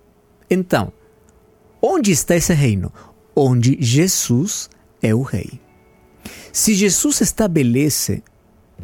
Então, 0.50 0.92
onde 1.80 2.12
está 2.12 2.36
esse 2.36 2.52
reino? 2.52 2.92
Onde 3.34 3.76
Jesus 3.80 4.68
é 5.02 5.14
o 5.14 5.22
rei. 5.22 5.60
Se 6.52 6.74
Jesus 6.74 7.20
estabelece 7.20 8.22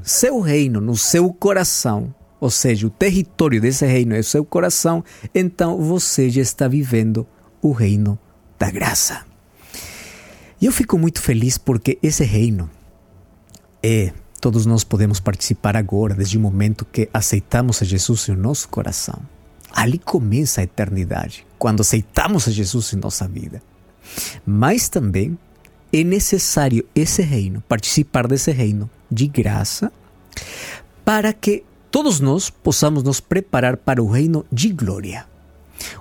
seu 0.02 0.40
reino 0.40 0.80
no 0.80 0.96
seu 0.96 1.32
coração, 1.32 2.14
ou 2.42 2.50
seja, 2.50 2.88
o 2.88 2.90
território 2.90 3.61
desse 3.61 3.87
reino 3.87 4.16
é 4.16 4.18
o 4.18 4.25
seu 4.25 4.44
coração, 4.44 5.04
então 5.32 5.80
você 5.80 6.28
já 6.28 6.42
está 6.42 6.66
vivendo 6.66 7.25
o 7.62 7.70
reino 7.70 8.18
da 8.58 8.68
graça. 8.68 9.25
E 10.61 10.66
eu 10.66 10.72
fico 10.72 10.99
muito 10.99 11.22
feliz 11.22 11.56
porque 11.56 12.00
esse 12.02 12.25
reino 12.25 12.68
é 13.80 14.12
todos 14.40 14.66
nós 14.66 14.82
podemos 14.82 15.20
participar 15.20 15.76
agora, 15.76 16.16
desde 16.16 16.37
o 16.37 16.40
momento 16.40 16.84
que 16.84 17.08
aceitamos 17.14 17.80
a 17.80 17.84
Jesus 17.84 18.28
em 18.28 18.34
nosso 18.34 18.68
coração. 18.68 19.22
Ali 19.70 20.00
começa 20.00 20.62
a 20.62 20.64
eternidade, 20.64 21.46
quando 21.61 21.82
aceitamos 21.82 22.49
a 22.49 22.50
Jesus 22.50 22.92
em 22.92 22.96
nossa 22.96 23.28
vida. 23.28 23.62
Mas 24.44 24.88
também 24.88 25.38
é 25.92 26.02
necessário 26.02 26.84
esse 26.92 27.22
reino, 27.22 27.62
participar 27.68 28.26
desse 28.26 28.50
reino 28.50 28.90
de 29.08 29.28
graça, 29.28 29.92
para 31.04 31.32
que 31.32 31.62
todos 31.92 32.20
nós 32.20 32.49
possamos 32.49 33.02
nos 33.02 33.20
preparar 33.20 33.76
para 33.76 34.02
o 34.02 34.11
reino 34.11 34.46
de 34.50 34.70
glória. 34.70 35.26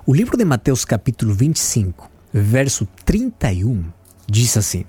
O 0.06 0.14
livro 0.14 0.38
de 0.38 0.44
Mateus, 0.44 0.86
capítulo 0.86 1.34
25, 1.34 2.10
verso 2.32 2.88
31, 3.04 3.84
diz 4.26 4.56
assim: 4.56 4.86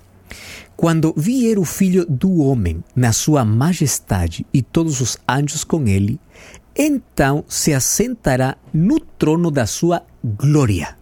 quando 0.77 1.13
vier 1.15 1.59
o 1.59 1.65
Filho 1.65 2.05
do 2.05 2.37
Homem 2.37 2.81
na 2.95 3.11
sua 3.11 3.43
majestade 3.43 4.45
e 4.53 4.61
todos 4.61 5.01
os 5.01 5.17
anjos 5.27 5.65
com 5.65 5.85
ele, 5.85 6.19
então 6.73 7.43
se 7.49 7.73
assentará 7.73 8.55
no 8.73 8.97
trono 8.97 9.51
da 9.51 9.67
sua 9.67 10.03
glória. 10.23 10.97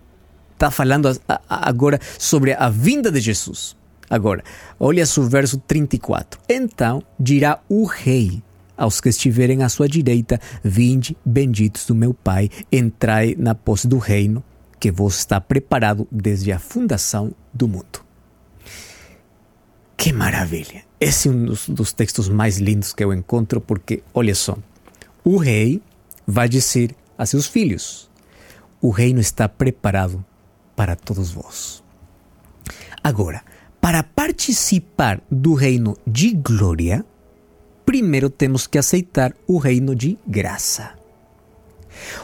Está 0.53 0.72
falando 0.72 1.15
agora 1.48 2.00
sobre 2.17 2.53
a 2.53 2.70
vinda 2.70 3.12
de 3.12 3.22
Jesus. 3.22 3.75
Agora, 4.10 4.43
olha 4.79 5.03
o 5.17 5.24
verso 5.24 5.60
34. 5.60 6.39
Então 6.50 7.03
dirá 7.20 7.60
o 7.70 7.86
Rei 7.86 8.41
aos 8.81 9.00
que 9.00 9.09
estiverem 9.09 9.61
à 9.61 9.69
sua 9.69 9.88
direita: 9.88 10.41
Vinde, 10.63 11.15
benditos 11.23 11.85
do 11.85 11.93
meu 11.93 12.15
Pai, 12.15 12.50
entrai 12.71 13.35
na 13.38 13.53
posse 13.53 13.88
do 13.88 14.00
reino 14.00 14.43
que 14.79 14.91
vos 14.91 15.19
está 15.19 15.39
preparado 15.39 16.07
desde 16.11 16.51
a 16.51 16.57
fundação 16.57 17.31
do 17.53 17.67
mundo. 17.67 18.03
Que 19.95 20.11
maravilha! 20.11 20.83
Esse 21.00 21.27
é 21.27 21.31
um 21.31 21.45
dos, 21.45 21.69
dos, 21.69 21.93
textos 21.93 22.27
mais 22.27 22.57
lindos 22.57 22.91
que 22.91 23.03
eu 23.03 23.13
encontro, 23.13 23.61
porque, 23.61 24.01
olha 24.11 24.33
só, 24.33 24.57
o 25.23 25.38
rei 25.38 25.79
vai 26.25 26.50
dizer 26.50 26.95
a 27.15 27.25
seus 27.27 27.45
filhos: 27.45 28.09
o 28.81 28.89
reino 28.89 29.19
está 29.19 29.47
preparado 29.47 30.25
para 30.75 30.95
todos 30.95 31.29
vós. 31.29 31.83
Agora, 33.03 33.43
para 33.79 34.01
participar 34.01 35.21
do 35.29 35.53
reino 35.53 35.95
de 36.07 36.33
glória, 36.33 37.05
primeiro 37.91 38.29
temos 38.29 38.67
que 38.67 38.77
aceitar 38.77 39.33
o 39.45 39.57
reino 39.57 39.93
de 39.93 40.17
graça, 40.25 40.93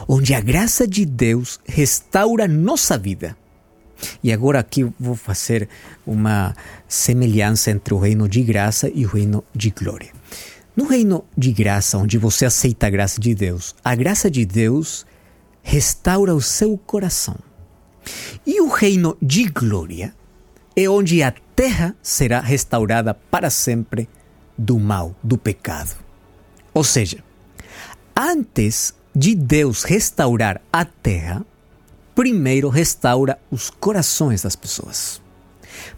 onde 0.08 0.32
a 0.32 0.40
graça 0.40 0.88
de 0.88 1.04
Deus 1.04 1.60
restaura 1.66 2.48
nossa 2.48 2.96
vida. 2.96 3.36
E 4.24 4.32
agora 4.32 4.60
aqui 4.60 4.90
vou 4.98 5.14
fazer 5.14 5.68
uma 6.06 6.56
semelhança 6.88 7.70
entre 7.70 7.92
o 7.92 7.98
reino 7.98 8.26
de 8.26 8.42
graça 8.42 8.90
e 8.94 9.04
o 9.04 9.10
reino 9.10 9.44
de 9.54 9.68
glória. 9.68 10.10
No 10.74 10.86
reino 10.86 11.22
de 11.36 11.52
graça, 11.52 11.98
onde 11.98 12.16
você 12.16 12.46
aceita 12.46 12.86
a 12.86 12.90
graça 12.90 13.20
de 13.20 13.34
Deus, 13.34 13.76
a 13.84 13.94
graça 13.94 14.30
de 14.30 14.46
Deus 14.46 15.04
restaura 15.62 16.34
o 16.34 16.40
seu 16.40 16.78
coração. 16.78 17.36
E 18.46 18.58
o 18.62 18.68
reino 18.68 19.18
de 19.20 19.44
glória 19.44 20.14
é 20.74 20.88
onde 20.88 21.22
a 21.22 21.30
terra 21.54 21.94
será 22.02 22.40
restaurada 22.40 23.12
para 23.12 23.50
sempre 23.50 24.08
do 24.58 24.78
mal, 24.78 25.14
do 25.22 25.38
pecado. 25.38 25.96
Ou 26.74 26.82
seja, 26.82 27.22
antes 28.16 28.92
de 29.14 29.34
Deus 29.34 29.84
restaurar 29.84 30.60
a 30.72 30.84
terra, 30.84 31.44
primeiro 32.14 32.68
restaura 32.68 33.38
os 33.50 33.70
corações 33.70 34.42
das 34.42 34.56
pessoas. 34.56 35.22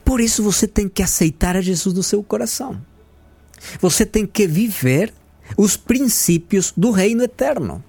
Por 0.04 0.20
isso 0.20 0.42
você 0.42 0.68
tem 0.68 0.88
que 0.88 1.02
aceitar 1.02 1.56
a 1.56 1.60
Jesus 1.60 1.94
no 1.94 2.02
seu 2.02 2.22
coração. 2.22 2.80
Você 3.80 4.04
tem 4.04 4.26
que 4.26 4.46
viver 4.46 5.12
os 5.56 5.76
princípios 5.76 6.72
do 6.76 6.90
reino 6.90 7.22
eterno. 7.22 7.82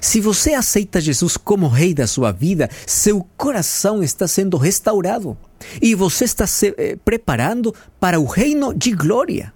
Se 0.00 0.20
você 0.20 0.54
aceita 0.54 1.00
Jesus 1.00 1.36
como 1.36 1.68
rei 1.68 1.92
da 1.92 2.06
sua 2.06 2.32
vida, 2.32 2.70
seu 2.86 3.26
coração 3.36 4.02
está 4.02 4.26
sendo 4.26 4.56
restaurado 4.56 5.36
e 5.82 5.94
você 5.94 6.24
está 6.24 6.46
se 6.46 6.74
eh, 6.78 6.96
preparando 7.04 7.74
para 8.00 8.18
o 8.18 8.24
reino 8.24 8.72
de 8.72 8.92
glória. 8.92 9.52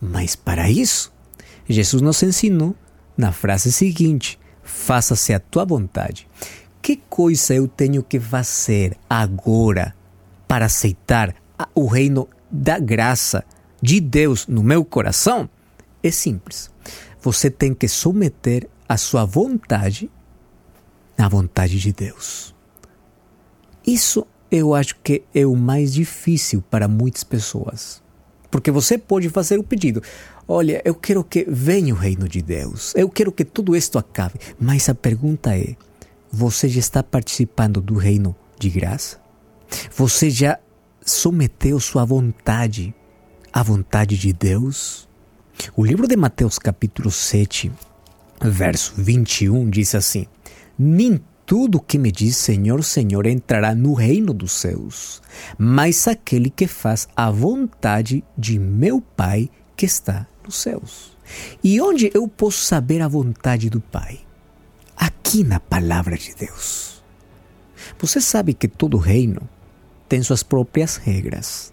Mas 0.00 0.34
para 0.34 0.70
isso, 0.70 1.12
Jesus 1.68 2.00
nos 2.00 2.22
ensinou 2.22 2.74
na 3.16 3.32
frase 3.32 3.70
seguinte: 3.70 4.38
faça-se 4.62 5.34
a 5.34 5.40
tua 5.40 5.64
vontade. 5.64 6.26
Que 6.80 6.96
coisa 6.96 7.54
eu 7.54 7.68
tenho 7.68 8.02
que 8.02 8.18
fazer 8.18 8.96
agora 9.08 9.94
para 10.48 10.64
aceitar 10.66 11.34
o 11.74 11.86
reino 11.86 12.26
da 12.50 12.78
graça 12.78 13.44
de 13.82 14.00
Deus 14.00 14.46
no 14.46 14.62
meu 14.62 14.84
coração? 14.84 15.48
É 16.02 16.10
simples. 16.10 16.70
Você 17.20 17.50
tem 17.50 17.74
que 17.74 17.86
submeter 17.86 18.66
a 18.88 18.96
sua 18.96 19.26
vontade 19.26 20.10
à 21.18 21.28
vontade 21.28 21.78
de 21.78 21.92
Deus. 21.92 22.54
Isso 23.86 24.26
eu 24.50 24.74
acho 24.74 24.96
que 25.02 25.22
é 25.34 25.44
o 25.44 25.54
mais 25.54 25.92
difícil 25.92 26.62
para 26.70 26.88
muitas 26.88 27.22
pessoas. 27.22 28.02
Porque 28.50 28.70
você 28.70 28.98
pode 28.98 29.28
fazer 29.28 29.58
o 29.58 29.64
pedido: 29.64 30.02
olha, 30.46 30.82
eu 30.84 30.94
quero 30.94 31.22
que 31.22 31.44
venha 31.48 31.94
o 31.94 31.96
reino 31.96 32.28
de 32.28 32.42
Deus, 32.42 32.92
eu 32.96 33.08
quero 33.08 33.32
que 33.32 33.44
tudo 33.44 33.76
isto 33.76 33.98
acabe. 33.98 34.34
Mas 34.58 34.88
a 34.88 34.94
pergunta 34.94 35.56
é: 35.56 35.76
você 36.30 36.68
já 36.68 36.80
está 36.80 37.02
participando 37.02 37.80
do 37.80 37.94
reino 37.94 38.34
de 38.58 38.68
graça? 38.70 39.18
Você 39.96 40.30
já 40.30 40.58
submeteu 41.04 41.78
sua 41.78 42.04
vontade 42.04 42.94
à 43.52 43.62
vontade 43.62 44.16
de 44.16 44.32
Deus? 44.32 45.08
O 45.76 45.84
livro 45.84 46.08
de 46.08 46.16
Mateus, 46.16 46.58
capítulo 46.58 47.10
7, 47.10 47.70
verso 48.42 48.94
21 48.96 49.68
diz 49.68 49.94
assim: 49.94 50.26
tudo 51.50 51.80
que 51.80 51.98
me 51.98 52.12
diz 52.12 52.36
Senhor, 52.36 52.84
Senhor 52.84 53.26
entrará 53.26 53.74
no 53.74 53.92
reino 53.92 54.32
dos 54.32 54.52
céus, 54.52 55.20
mas 55.58 56.06
aquele 56.06 56.48
que 56.48 56.68
faz 56.68 57.08
a 57.16 57.28
vontade 57.28 58.22
de 58.38 58.56
meu 58.56 59.00
Pai 59.00 59.50
que 59.76 59.84
está 59.84 60.28
nos 60.44 60.54
céus. 60.54 61.18
E 61.60 61.80
onde 61.80 62.08
eu 62.14 62.28
posso 62.28 62.58
saber 62.58 63.02
a 63.02 63.08
vontade 63.08 63.68
do 63.68 63.80
Pai? 63.80 64.20
Aqui 64.96 65.42
na 65.42 65.58
palavra 65.58 66.16
de 66.16 66.36
Deus. 66.36 67.02
Você 67.98 68.20
sabe 68.20 68.54
que 68.54 68.68
todo 68.68 68.96
reino 68.96 69.42
tem 70.08 70.22
suas 70.22 70.44
próprias 70.44 70.94
regras. 70.98 71.72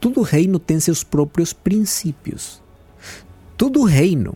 Todo 0.00 0.22
reino 0.22 0.58
tem 0.58 0.80
seus 0.80 1.04
próprios 1.04 1.52
princípios. 1.52 2.62
Todo 3.58 3.84
reino 3.84 4.34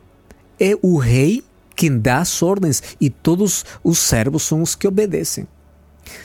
é 0.61 0.77
o 0.83 0.99
rei 0.99 1.43
quem 1.75 1.99
dá 1.99 2.19
as 2.19 2.43
ordens 2.43 2.83
e 3.01 3.11
todos 3.11 3.65
os 3.83 3.99
servos 3.99 4.43
são 4.43 4.63
os 4.63 4.75
que 4.75 4.87
obedecem. 4.87 5.47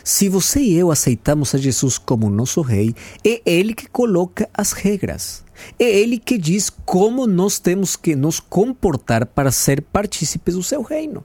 Se 0.03 0.27
você 0.27 0.59
e 0.59 0.75
eu 0.75 0.91
aceitamos 0.91 1.53
a 1.53 1.57
Jesus 1.57 1.97
como 1.97 2.29
nosso 2.29 2.61
rei, 2.61 2.95
é 3.23 3.41
Ele 3.45 3.73
que 3.73 3.87
coloca 3.87 4.49
as 4.53 4.71
regras. 4.71 5.43
É 5.79 5.85
Ele 5.85 6.17
que 6.17 6.37
diz 6.37 6.69
como 6.69 7.27
nós 7.27 7.59
temos 7.59 7.95
que 7.95 8.15
nos 8.15 8.39
comportar 8.39 9.25
para 9.25 9.51
ser 9.51 9.81
partícipes 9.81 10.55
do 10.55 10.63
seu 10.63 10.81
reino. 10.81 11.23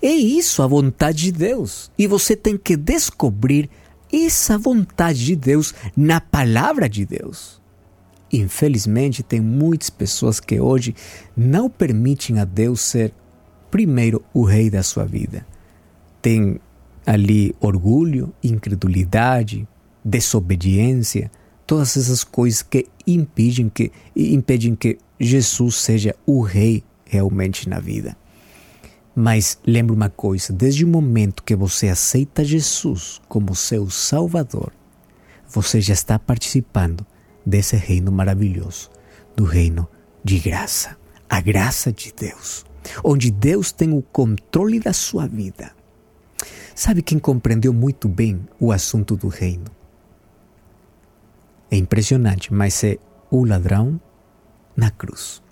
É 0.00 0.10
isso 0.10 0.62
a 0.62 0.66
vontade 0.66 1.24
de 1.24 1.32
Deus. 1.32 1.90
E 1.98 2.06
você 2.06 2.36
tem 2.36 2.56
que 2.56 2.76
descobrir 2.76 3.68
essa 4.12 4.58
vontade 4.58 5.24
de 5.24 5.34
Deus 5.34 5.74
na 5.96 6.20
palavra 6.20 6.88
de 6.88 7.04
Deus. 7.04 7.60
Infelizmente, 8.32 9.22
tem 9.22 9.40
muitas 9.40 9.90
pessoas 9.90 10.40
que 10.40 10.58
hoje 10.58 10.94
não 11.36 11.68
permitem 11.68 12.38
a 12.38 12.44
Deus 12.44 12.80
ser 12.80 13.12
primeiro 13.72 14.22
o 14.34 14.44
rei 14.44 14.68
da 14.68 14.82
sua 14.82 15.06
vida. 15.06 15.44
Tem 16.20 16.60
ali 17.04 17.56
orgulho, 17.58 18.32
incredulidade, 18.44 19.66
desobediência, 20.04 21.32
todas 21.66 21.96
essas 21.96 22.22
coisas 22.22 22.62
que 22.62 22.86
impedem 23.06 23.70
que, 23.70 23.90
impedem 24.14 24.76
que 24.76 24.98
Jesus 25.18 25.76
seja 25.76 26.14
o 26.26 26.42
rei 26.42 26.84
realmente 27.06 27.66
na 27.68 27.80
vida. 27.80 28.14
Mas 29.16 29.58
lembre 29.66 29.96
uma 29.96 30.10
coisa: 30.10 30.52
desde 30.52 30.84
o 30.84 30.88
momento 30.88 31.42
que 31.42 31.56
você 31.56 31.88
aceita 31.88 32.44
Jesus 32.44 33.22
como 33.26 33.54
seu 33.54 33.88
Salvador, 33.88 34.70
você 35.48 35.80
já 35.80 35.94
está 35.94 36.18
participando 36.18 37.06
desse 37.44 37.74
reino 37.74 38.12
maravilhoso, 38.12 38.90
do 39.34 39.44
reino 39.44 39.88
de 40.22 40.38
graça, 40.38 40.96
a 41.28 41.40
graça 41.40 41.90
de 41.90 42.12
Deus 42.14 42.70
onde 43.04 43.30
Deus 43.30 43.72
tem 43.72 43.92
o 43.92 44.02
controle 44.02 44.80
da 44.80 44.92
sua 44.92 45.26
vida. 45.26 45.72
Sabe 46.74 47.02
quem 47.02 47.18
compreendeu 47.18 47.72
muito 47.72 48.08
bem 48.08 48.46
o 48.58 48.72
assunto 48.72 49.16
do 49.16 49.28
reino? 49.28 49.66
É 51.70 51.76
impressionante, 51.76 52.52
mas 52.52 52.82
é 52.84 52.98
o 53.30 53.44
ladrão 53.44 54.00
na 54.76 54.90
cruz. 54.90 55.42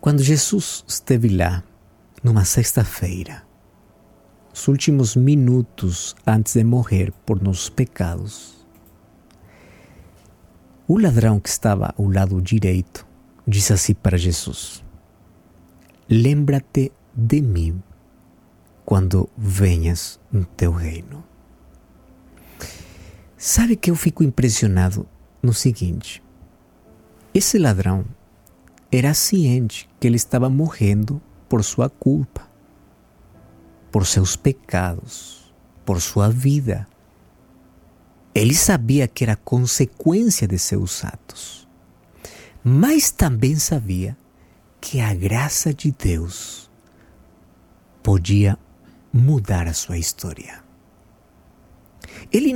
Quando 0.00 0.22
Jesus 0.22 0.84
esteve 0.86 1.28
lá, 1.28 1.62
numa 2.22 2.44
sexta-feira, 2.44 3.42
os 4.52 4.68
últimos 4.68 5.16
minutos 5.16 6.14
antes 6.26 6.54
de 6.54 6.62
morrer 6.62 7.12
por 7.24 7.42
nossos 7.42 7.68
pecados, 7.68 8.66
o 10.86 10.98
ladrão 10.98 11.40
que 11.40 11.48
estava 11.48 11.94
ao 11.96 12.08
lado 12.08 12.40
direito 12.42 13.06
disse 13.46 13.72
assim 13.72 13.94
para 13.94 14.18
Jesus: 14.18 14.84
lembra-te 16.08 16.92
de 17.14 17.40
mim 17.40 17.82
quando 18.84 19.28
venhas 19.36 20.20
no 20.30 20.44
teu 20.44 20.72
reino. 20.72 21.24
Sabe 23.36 23.76
que 23.76 23.90
eu 23.90 23.96
fico 23.96 24.22
impressionado 24.22 25.08
no 25.42 25.52
seguinte: 25.52 26.22
esse 27.34 27.58
ladrão 27.58 28.04
era 28.90 29.14
ciente 29.14 29.88
que 29.98 30.06
ele 30.06 30.16
estava 30.16 30.48
morrendo 30.48 31.20
por 31.48 31.64
sua 31.64 31.88
culpa, 31.88 32.48
por 33.90 34.06
seus 34.06 34.36
pecados, 34.36 35.52
por 35.84 36.00
sua 36.00 36.28
vida. 36.28 36.86
Ele 38.34 38.54
sabia 38.54 39.06
que 39.06 39.24
era 39.24 39.36
consequência 39.36 40.48
de 40.48 40.58
seus 40.58 41.04
atos, 41.04 41.68
mas 42.64 43.10
também 43.10 43.56
sabia 43.56 44.16
que 44.82 45.00
a 45.00 45.14
graça 45.14 45.72
de 45.72 45.92
Deus 45.92 46.68
podia 48.02 48.58
mudar 49.12 49.68
a 49.68 49.72
sua 49.72 49.96
história. 49.96 50.60
Ele, 52.32 52.52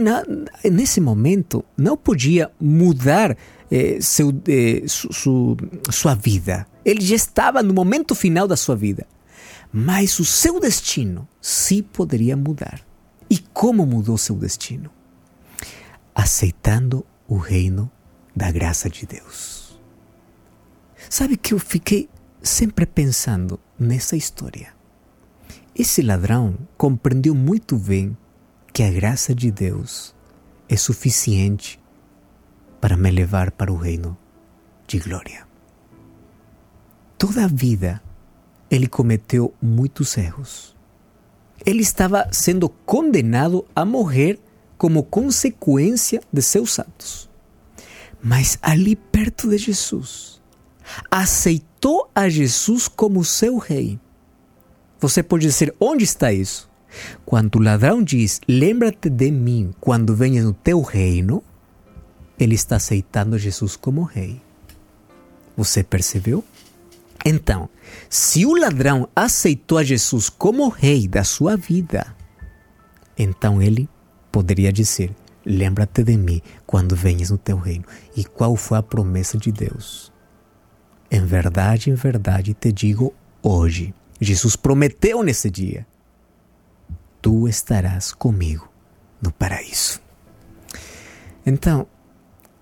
nesse 0.71 1.01
momento, 1.01 1.65
não 1.79 1.97
podia 1.97 2.51
mudar 2.61 3.37
eh, 3.71 3.99
seu, 4.01 4.33
eh, 4.49 4.83
su, 4.89 5.13
su, 5.13 5.57
sua 5.91 6.17
vida. 6.17 6.67
Ele 6.85 7.01
já 7.01 7.15
estava 7.15 7.63
no 7.63 7.73
momento 7.73 8.13
final 8.13 8.49
da 8.49 8.57
sua 8.57 8.75
vida. 8.75 9.07
Mas 9.73 10.19
o 10.19 10.25
seu 10.25 10.59
destino 10.59 11.29
sim 11.41 11.81
poderia 11.81 12.37
mudar. 12.37 12.81
E 13.31 13.39
como 13.39 13.87
mudou 13.87 14.19
seu 14.19 14.35
destino? 14.35 14.91
Aceitando 16.13 17.07
o 17.29 17.37
reino 17.37 17.91
da 18.35 18.51
graça 18.51 18.91
de 18.91 19.07
Deus. 19.07 19.79
Sabe 21.09 21.37
que 21.37 21.55
eu 21.55 21.59
fiquei 21.59 22.09
sempre 22.47 22.87
pensando 22.87 23.59
nessa 23.79 24.17
história. 24.17 24.75
esse 25.79 26.01
ladrão 26.01 26.57
compreendeu 26.77 27.35
muito 27.35 27.77
bem 27.77 28.17
que 28.73 28.83
a 28.83 28.91
graça 28.91 29.35
de 29.35 29.51
Deus 29.51 30.15
é 30.69 30.77
suficiente 30.77 31.79
para 32.81 32.97
me 32.97 33.11
levar 33.11 33.51
para 33.51 33.71
o 33.71 33.77
reino 33.77 34.17
de 34.87 34.99
glória. 34.99 35.47
Toda 37.19 37.45
a 37.45 37.49
vida 37.49 38.03
ele 38.71 38.87
cometeu 38.87 39.53
muitos 39.61 40.17
erros. 40.17 40.75
Ele 41.65 41.83
estava 41.83 42.29
sendo 42.33 42.69
condenado 42.69 43.67
a 43.75 43.85
morrer 43.85 44.41
como 44.79 45.03
consequência 45.03 46.23
de 46.33 46.43
seus 46.43 46.79
atos. 46.79 47.29
Mas 48.23 48.59
ali 48.63 48.97
perto 48.97 49.49
de 49.51 49.59
Jesus, 49.59 50.41
aceitou 51.11 51.76
a 52.15 52.29
Jesus 52.29 52.89
como 52.89 53.25
seu 53.25 53.59
rei. 53.59 53.99
Você 55.01 55.23
pode 55.23 55.47
dizer: 55.47 55.75
onde 55.79 56.05
está 56.05 56.33
isso? 56.33 56.71
Quando 57.25 57.57
o 57.57 57.63
ladrão 57.63 58.03
diz: 58.03 58.41
Lembra-te 58.49 59.09
de 59.09 59.31
mim 59.31 59.75
quando 59.81 60.15
venhas 60.15 60.45
no 60.45 60.53
teu 60.53 60.81
reino, 60.81 61.43
ele 62.39 62.55
está 62.55 62.77
aceitando 62.77 63.39
Jesus 63.39 63.77
como 63.77 64.03
rei. 64.03 64.41
Você 65.57 65.83
percebeu? 65.83 66.45
Então, 67.25 67.69
se 68.09 68.47
o 68.47 68.55
ladrão 68.55 69.09
aceitou 69.15 69.79
a 69.79 69.85
Jesus 69.85 70.29
como 70.29 70.69
rei 70.69 71.09
da 71.09 71.25
sua 71.25 71.57
vida, 71.57 72.15
então 73.19 73.61
ele 73.61 73.89
poderia 74.31 74.73
dizer: 74.73 75.15
Lembra-te 75.45 76.03
de 76.03 76.17
mim 76.17 76.43
quando 76.67 76.97
venhas 76.97 77.31
no 77.31 77.39
teu 77.39 77.57
reino. 77.57 77.85
E 78.17 78.25
qual 78.25 78.57
foi 78.57 78.79
a 78.79 78.83
promessa 78.83 79.39
de 79.39 79.53
Deus? 79.53 80.13
Em 81.11 81.25
verdade, 81.25 81.91
em 81.91 81.95
verdade 81.95 82.55
te 82.55 82.73
digo 82.73 83.15
hoje. 83.43 83.95
Jesus 84.21 84.57
prometeu 84.57 85.23
nesse 85.23 85.51
dia: 85.51 85.87
Tu 87.23 87.49
estarás 87.49 88.13
comigo 88.13 88.69
no 89.21 89.33
paraíso. 89.33 90.01
Então, 91.45 91.87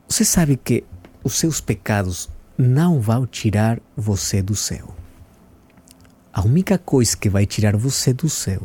você 0.08 0.24
sabe 0.24 0.56
que 0.56 0.84
os 1.22 1.38
seus 1.38 1.60
pecados 1.60 2.28
não 2.56 3.00
vão 3.00 3.26
tirar 3.26 3.80
você 3.96 4.42
do 4.42 4.54
céu. 4.54 4.94
A 6.32 6.42
única 6.42 6.76
coisa 6.76 7.16
que 7.16 7.30
vai 7.30 7.46
tirar 7.46 7.76
você 7.76 8.12
do 8.12 8.28
céu 8.28 8.62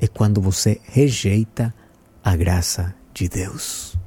é 0.00 0.06
quando 0.06 0.40
você 0.40 0.80
rejeita 0.84 1.74
a 2.22 2.36
graça 2.36 2.94
de 3.12 3.28
Deus. 3.28 3.98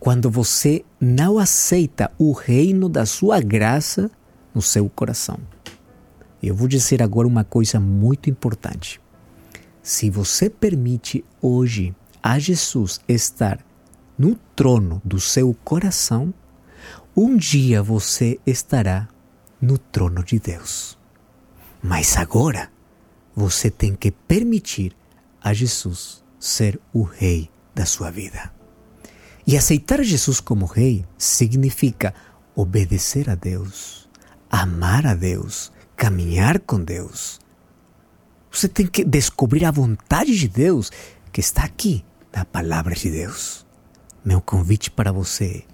Quando 0.00 0.30
você 0.30 0.84
não 1.00 1.38
aceita 1.38 2.10
o 2.18 2.32
reino 2.32 2.88
da 2.88 3.04
sua 3.04 3.40
graça 3.40 4.10
no 4.54 4.62
seu 4.62 4.88
coração. 4.88 5.38
Eu 6.42 6.54
vou 6.54 6.68
dizer 6.68 7.02
agora 7.02 7.26
uma 7.26 7.44
coisa 7.44 7.80
muito 7.80 8.30
importante. 8.30 9.00
Se 9.82 10.08
você 10.08 10.48
permite 10.48 11.24
hoje 11.40 11.94
a 12.22 12.38
Jesus 12.38 13.00
estar 13.08 13.64
no 14.16 14.34
trono 14.54 15.00
do 15.04 15.20
seu 15.20 15.54
coração, 15.64 16.32
um 17.16 17.36
dia 17.36 17.82
você 17.82 18.38
estará 18.46 19.08
no 19.60 19.78
trono 19.78 20.22
de 20.22 20.38
Deus. 20.38 20.98
Mas 21.82 22.16
agora 22.16 22.70
você 23.34 23.70
tem 23.70 23.94
que 23.94 24.10
permitir 24.10 24.96
a 25.40 25.52
Jesus 25.52 26.24
ser 26.38 26.80
o 26.92 27.02
rei 27.02 27.50
da 27.74 27.86
sua 27.86 28.10
vida. 28.10 28.57
E 29.48 29.56
aceitar 29.56 30.02
Jesus 30.04 30.38
como 30.40 30.66
rei 30.66 31.04
significa 31.16 32.14
obedecer 32.54 33.28
a 33.30 33.34
Deus, 33.34 34.08
amar 34.50 35.06
a 35.06 35.14
Deus, 35.14 35.72
caminhar 35.96 36.60
com 36.60 36.78
Deus. 36.78 37.40
Você 38.50 38.68
tem 38.68 38.86
que 38.86 39.02
descobrir 39.02 39.64
a 39.64 39.70
vontade 39.70 40.38
de 40.38 40.46
Deus 40.46 40.92
que 41.32 41.40
está 41.40 41.64
aqui 41.64 42.04
na 42.32 42.44
palavra 42.44 42.94
de 42.94 43.10
Deus. 43.10 43.66
Meu 44.24 44.40
convite 44.40 44.90
para 44.90 45.10
você 45.10 45.64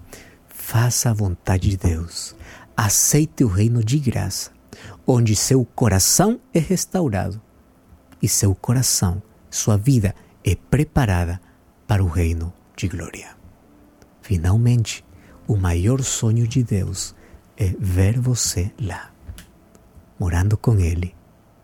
Faça 0.66 1.10
a 1.10 1.12
vontade 1.12 1.68
de 1.68 1.76
Deus. 1.76 2.34
Aceite 2.74 3.44
o 3.44 3.48
reino 3.48 3.84
de 3.84 3.98
graça, 3.98 4.50
onde 5.06 5.36
seu 5.36 5.62
coração 5.62 6.40
é 6.54 6.58
restaurado 6.58 7.38
e 8.20 8.26
seu 8.26 8.54
coração, 8.54 9.22
sua 9.50 9.76
vida 9.76 10.14
é 10.42 10.56
preparada 10.56 11.38
para 11.86 12.02
o 12.02 12.08
reino 12.08 12.50
de 12.74 12.88
glória. 12.88 13.43
Finalmente, 14.24 15.04
o 15.46 15.54
maior 15.54 16.02
sonho 16.02 16.48
de 16.48 16.62
Deus 16.62 17.14
é 17.58 17.74
ver 17.78 18.18
você 18.18 18.72
lá, 18.80 19.12
morando 20.18 20.56
com 20.56 20.80
Ele 20.80 21.14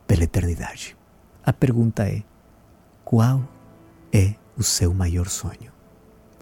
pela 0.06 0.24
eternidade. 0.24 0.94
A 1.42 1.54
pergunta 1.54 2.06
é: 2.06 2.22
qual 3.02 3.48
é 4.12 4.34
o 4.58 4.62
seu 4.62 4.92
maior 4.92 5.26
sonho? 5.26 5.72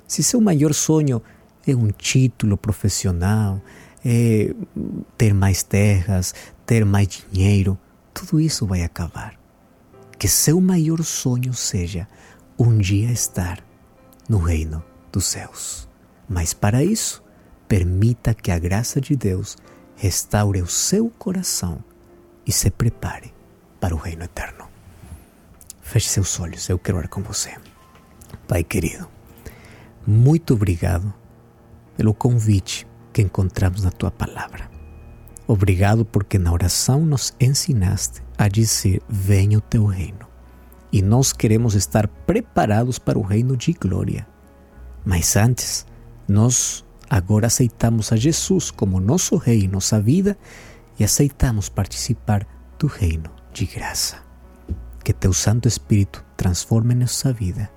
Se 0.08 0.24
seu 0.24 0.40
maior 0.40 0.74
sonho 0.74 1.22
é 1.64 1.72
um 1.72 1.86
título 1.92 2.56
profissional, 2.56 3.62
é 4.04 4.52
ter 5.16 5.32
mais 5.32 5.62
terras, 5.62 6.34
ter 6.66 6.84
mais 6.84 7.24
dinheiro, 7.30 7.78
tudo 8.12 8.40
isso 8.40 8.66
vai 8.66 8.82
acabar. 8.82 9.38
Que 10.18 10.26
seu 10.26 10.60
maior 10.60 11.00
sonho 11.04 11.54
seja 11.54 12.08
um 12.58 12.76
dia 12.76 13.12
estar 13.12 13.64
no 14.28 14.38
reino 14.38 14.82
dos 15.12 15.24
céus. 15.24 15.87
Mas 16.28 16.52
para 16.52 16.84
isso, 16.84 17.22
permita 17.66 18.34
que 18.34 18.50
a 18.50 18.58
graça 18.58 19.00
de 19.00 19.16
Deus 19.16 19.56
restaure 19.96 20.60
o 20.60 20.66
seu 20.66 21.10
coração 21.10 21.82
e 22.46 22.52
se 22.52 22.70
prepare 22.70 23.32
para 23.80 23.94
o 23.94 23.98
reino 23.98 24.24
eterno. 24.24 24.66
Feche 25.80 26.08
seus 26.08 26.38
olhos, 26.38 26.68
eu 26.68 26.78
quero 26.78 26.98
orar 26.98 27.08
com 27.08 27.22
você. 27.22 27.56
Pai 28.46 28.62
querido, 28.62 29.08
muito 30.06 30.54
obrigado 30.54 31.12
pelo 31.96 32.14
convite 32.14 32.86
que 33.12 33.22
encontramos 33.22 33.82
na 33.82 33.90
tua 33.90 34.10
palavra. 34.10 34.70
Obrigado 35.46 36.04
porque 36.04 36.38
na 36.38 36.52
oração 36.52 37.04
nos 37.04 37.34
ensinaste 37.40 38.22
a 38.36 38.48
dizer: 38.48 39.02
Venha 39.08 39.58
o 39.58 39.62
teu 39.62 39.86
reino. 39.86 40.28
E 40.92 41.00
nós 41.02 41.32
queremos 41.32 41.74
estar 41.74 42.06
preparados 42.06 42.98
para 42.98 43.18
o 43.18 43.22
reino 43.22 43.56
de 43.56 43.72
glória. 43.72 44.26
Mas 45.04 45.36
antes, 45.36 45.86
nós 46.28 46.84
agora 47.08 47.46
aceitamos 47.46 48.12
a 48.12 48.16
Jesus 48.16 48.70
como 48.70 49.00
nosso 49.00 49.36
rei 49.36 49.66
nossa 49.66 50.00
vida 50.00 50.36
e 50.98 51.04
aceitamos 51.04 51.68
participar 51.68 52.46
do 52.78 52.86
reino 52.86 53.30
de 53.52 53.64
graça. 53.66 54.18
Que 55.02 55.12
teu 55.12 55.32
Santo 55.32 55.66
Espírito 55.66 56.24
transforme 56.36 56.94
nossa 56.94 57.32
vida, 57.32 57.70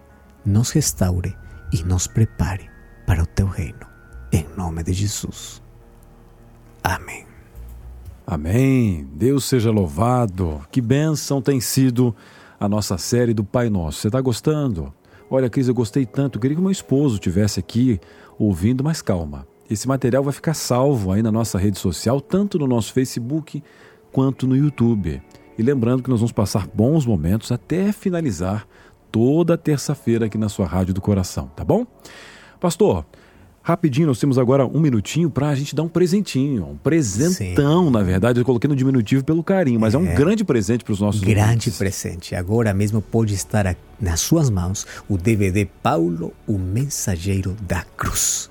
nos 0.45 0.71
restaure 0.71 1.35
e 1.71 1.83
nos 1.83 2.07
prepare 2.07 2.69
para 3.07 3.23
o 3.23 3.25
teu 3.25 3.47
reino 3.47 3.91
em 4.31 4.47
nome 4.55 4.83
de 4.83 4.93
Jesus. 4.93 5.61
Amém. 6.83 7.25
Amém. 8.25 9.07
Deus 9.13 9.45
seja 9.45 9.71
louvado. 9.71 10.61
Que 10.71 10.81
bênção 10.81 11.41
tem 11.41 11.59
sido 11.59 12.15
a 12.59 12.69
nossa 12.69 12.97
série 12.97 13.33
do 13.33 13.43
Pai 13.43 13.69
Nosso. 13.69 13.99
Você 13.99 14.07
está 14.07 14.21
gostando? 14.21 14.93
Olha, 15.33 15.49
Cris, 15.49 15.69
eu 15.69 15.73
gostei 15.73 16.05
tanto. 16.05 16.37
Queria 16.37 16.57
que 16.57 16.61
meu 16.61 16.69
esposo 16.69 17.15
estivesse 17.15 17.57
aqui 17.57 18.01
ouvindo, 18.37 18.83
mas 18.83 19.01
calma. 19.01 19.47
Esse 19.69 19.87
material 19.87 20.21
vai 20.21 20.33
ficar 20.33 20.53
salvo 20.53 21.09
aí 21.09 21.23
na 21.23 21.31
nossa 21.31 21.57
rede 21.57 21.79
social, 21.79 22.19
tanto 22.19 22.59
no 22.59 22.67
nosso 22.67 22.91
Facebook 22.91 23.63
quanto 24.11 24.45
no 24.45 24.57
YouTube. 24.57 25.23
E 25.57 25.63
lembrando 25.63 26.03
que 26.03 26.09
nós 26.09 26.19
vamos 26.19 26.33
passar 26.33 26.67
bons 26.67 27.05
momentos 27.05 27.49
até 27.49 27.93
finalizar 27.93 28.67
toda 29.09 29.57
terça-feira 29.57 30.25
aqui 30.25 30.37
na 30.37 30.49
sua 30.49 30.65
Rádio 30.65 30.93
do 30.93 30.99
Coração, 30.99 31.49
tá 31.55 31.63
bom? 31.63 31.87
Pastor, 32.59 33.05
Rapidinho, 33.63 34.07
nós 34.07 34.19
temos 34.19 34.39
agora 34.39 34.65
um 34.65 34.79
minutinho 34.79 35.29
para 35.29 35.49
a 35.49 35.55
gente 35.55 35.75
dar 35.75 35.83
um 35.83 35.87
presentinho. 35.87 36.65
Um 36.65 36.77
presentão, 36.77 37.85
Sim. 37.85 37.91
na 37.91 38.01
verdade. 38.01 38.39
Eu 38.39 38.45
coloquei 38.45 38.67
no 38.67 38.75
diminutivo 38.75 39.23
pelo 39.23 39.43
carinho, 39.43 39.79
mas 39.79 39.93
é, 39.93 39.97
é 39.97 39.99
um 39.99 40.15
grande 40.15 40.43
presente 40.43 40.83
para 40.83 40.93
os 40.93 40.99
nossos 40.99 41.21
Grande 41.21 41.43
ouvintes. 41.43 41.77
presente. 41.77 42.35
Agora 42.35 42.73
mesmo 42.73 43.01
pode 43.01 43.35
estar 43.35 43.75
nas 43.99 44.19
suas 44.19 44.49
mãos 44.49 44.87
o 45.07 45.15
DVD 45.15 45.67
Paulo, 45.83 46.33
o 46.47 46.57
Mensageiro 46.57 47.55
da 47.61 47.83
Cruz. 47.95 48.49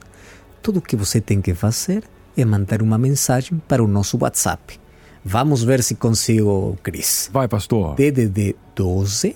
Tudo 0.62 0.78
o 0.78 0.82
que 0.82 0.94
você 0.94 1.20
tem 1.20 1.40
que 1.40 1.54
fazer 1.54 2.04
é 2.36 2.44
mandar 2.44 2.80
uma 2.80 2.96
mensagem 2.96 3.60
para 3.66 3.82
o 3.82 3.88
nosso 3.88 4.16
WhatsApp. 4.20 4.78
Vamos 5.24 5.64
ver 5.64 5.82
se 5.82 5.96
consigo, 5.96 6.78
Cris. 6.84 7.28
Vai, 7.32 7.48
pastor. 7.48 7.96
DDD 7.96 8.54
12 8.76 9.34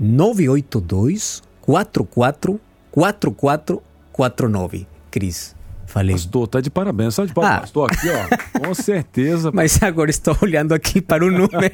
982 0.00 1.40
44 1.60 2.60
4449. 2.90 4.93
Cris. 5.14 5.54
Falei. 5.86 6.16
Pastor, 6.16 6.48
tá 6.48 6.60
de 6.60 6.70
parabéns. 6.70 7.14
Só 7.14 7.24
de 7.24 7.32
palmas. 7.32 7.52
Ah. 7.52 7.60
Pastor, 7.60 7.88
aqui, 7.88 8.08
ó. 8.10 8.58
Com 8.58 8.74
certeza. 8.74 9.52
Mas 9.54 9.80
agora 9.80 10.10
estou 10.10 10.36
olhando 10.42 10.72
aqui 10.72 11.00
para 11.00 11.24
o 11.24 11.30
número. 11.30 11.70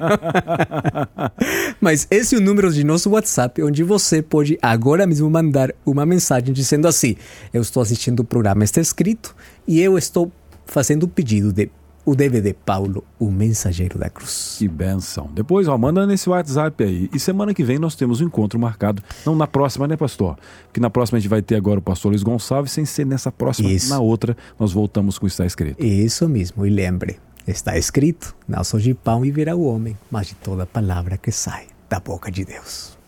Mas 1.81 2.07
esse 2.11 2.35
é 2.35 2.38
o 2.38 2.40
número 2.42 2.70
de 2.70 2.85
nosso 2.85 3.09
WhatsApp, 3.09 3.62
onde 3.62 3.83
você 3.83 4.20
pode 4.20 4.59
agora 4.61 5.07
mesmo 5.07 5.31
mandar 5.31 5.72
uma 5.87 6.05
mensagem 6.05 6.53
dizendo 6.53 6.87
assim: 6.87 7.16
Eu 7.50 7.62
estou 7.62 7.83
assistindo 7.83 8.20
o 8.20 8.24
programa, 8.24 8.62
está 8.62 8.79
escrito, 8.79 9.35
e 9.66 9.81
eu 9.81 9.96
estou 9.96 10.31
fazendo 10.66 11.05
o 11.05 11.09
pedido 11.09 11.50
de 11.50 11.70
o 12.05 12.15
DVD 12.15 12.55
Paulo, 12.55 13.05
o 13.19 13.31
mensageiro 13.31 13.99
da 13.99 14.09
cruz. 14.09 14.57
Que 14.59 14.67
benção. 14.67 15.29
Depois, 15.33 15.69
ó, 15.69 15.77
manda 15.77 16.07
nesse 16.07 16.29
WhatsApp 16.29 16.83
aí. 16.83 17.11
E 17.13 17.19
semana 17.19 17.55
que 17.55 17.63
vem 17.63 17.79
nós 17.79 17.95
temos 17.95 18.21
um 18.21 18.25
encontro 18.25 18.59
marcado. 18.59 19.03
Não 19.25 19.35
na 19.35 19.47
próxima, 19.47 19.87
né, 19.87 19.97
pastor? 19.97 20.37
Porque 20.67 20.81
na 20.81 20.91
próxima 20.91 21.19
a 21.19 21.21
gente 21.21 21.31
vai 21.31 21.43
ter 21.43 21.57
agora 21.57 21.79
o 21.79 21.83
pastor 21.83 22.11
Luiz 22.11 22.23
Gonçalves, 22.23 22.73
sem 22.73 22.85
ser 22.85 23.07
nessa 23.07 23.31
próxima. 23.31 23.71
Isso. 23.71 23.91
Na 23.91 24.01
outra, 24.01 24.37
nós 24.59 24.73
voltamos 24.73 25.19
com 25.19 25.27
o 25.27 25.29
que 25.29 25.33
está 25.33 25.47
escrito. 25.47 25.83
Isso 25.83 26.29
mesmo, 26.29 26.67
e 26.67 26.71
lembre, 26.71 27.19
está 27.47 27.77
escrito: 27.77 28.35
não 28.49 28.65
só 28.65 28.79
de 28.79 28.95
pão 28.95 29.21
viverá 29.21 29.55
o 29.55 29.65
homem, 29.65 29.97
mas 30.11 30.29
de 30.29 30.35
toda 30.35 30.67
palavra 30.67 31.17
que 31.17 31.31
sai 31.31 31.67
da 31.89 32.01
boca 32.01 32.31
de 32.31 32.45
Deus. 32.45 32.99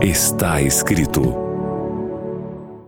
Está 0.00 0.62
escrito 0.62 1.53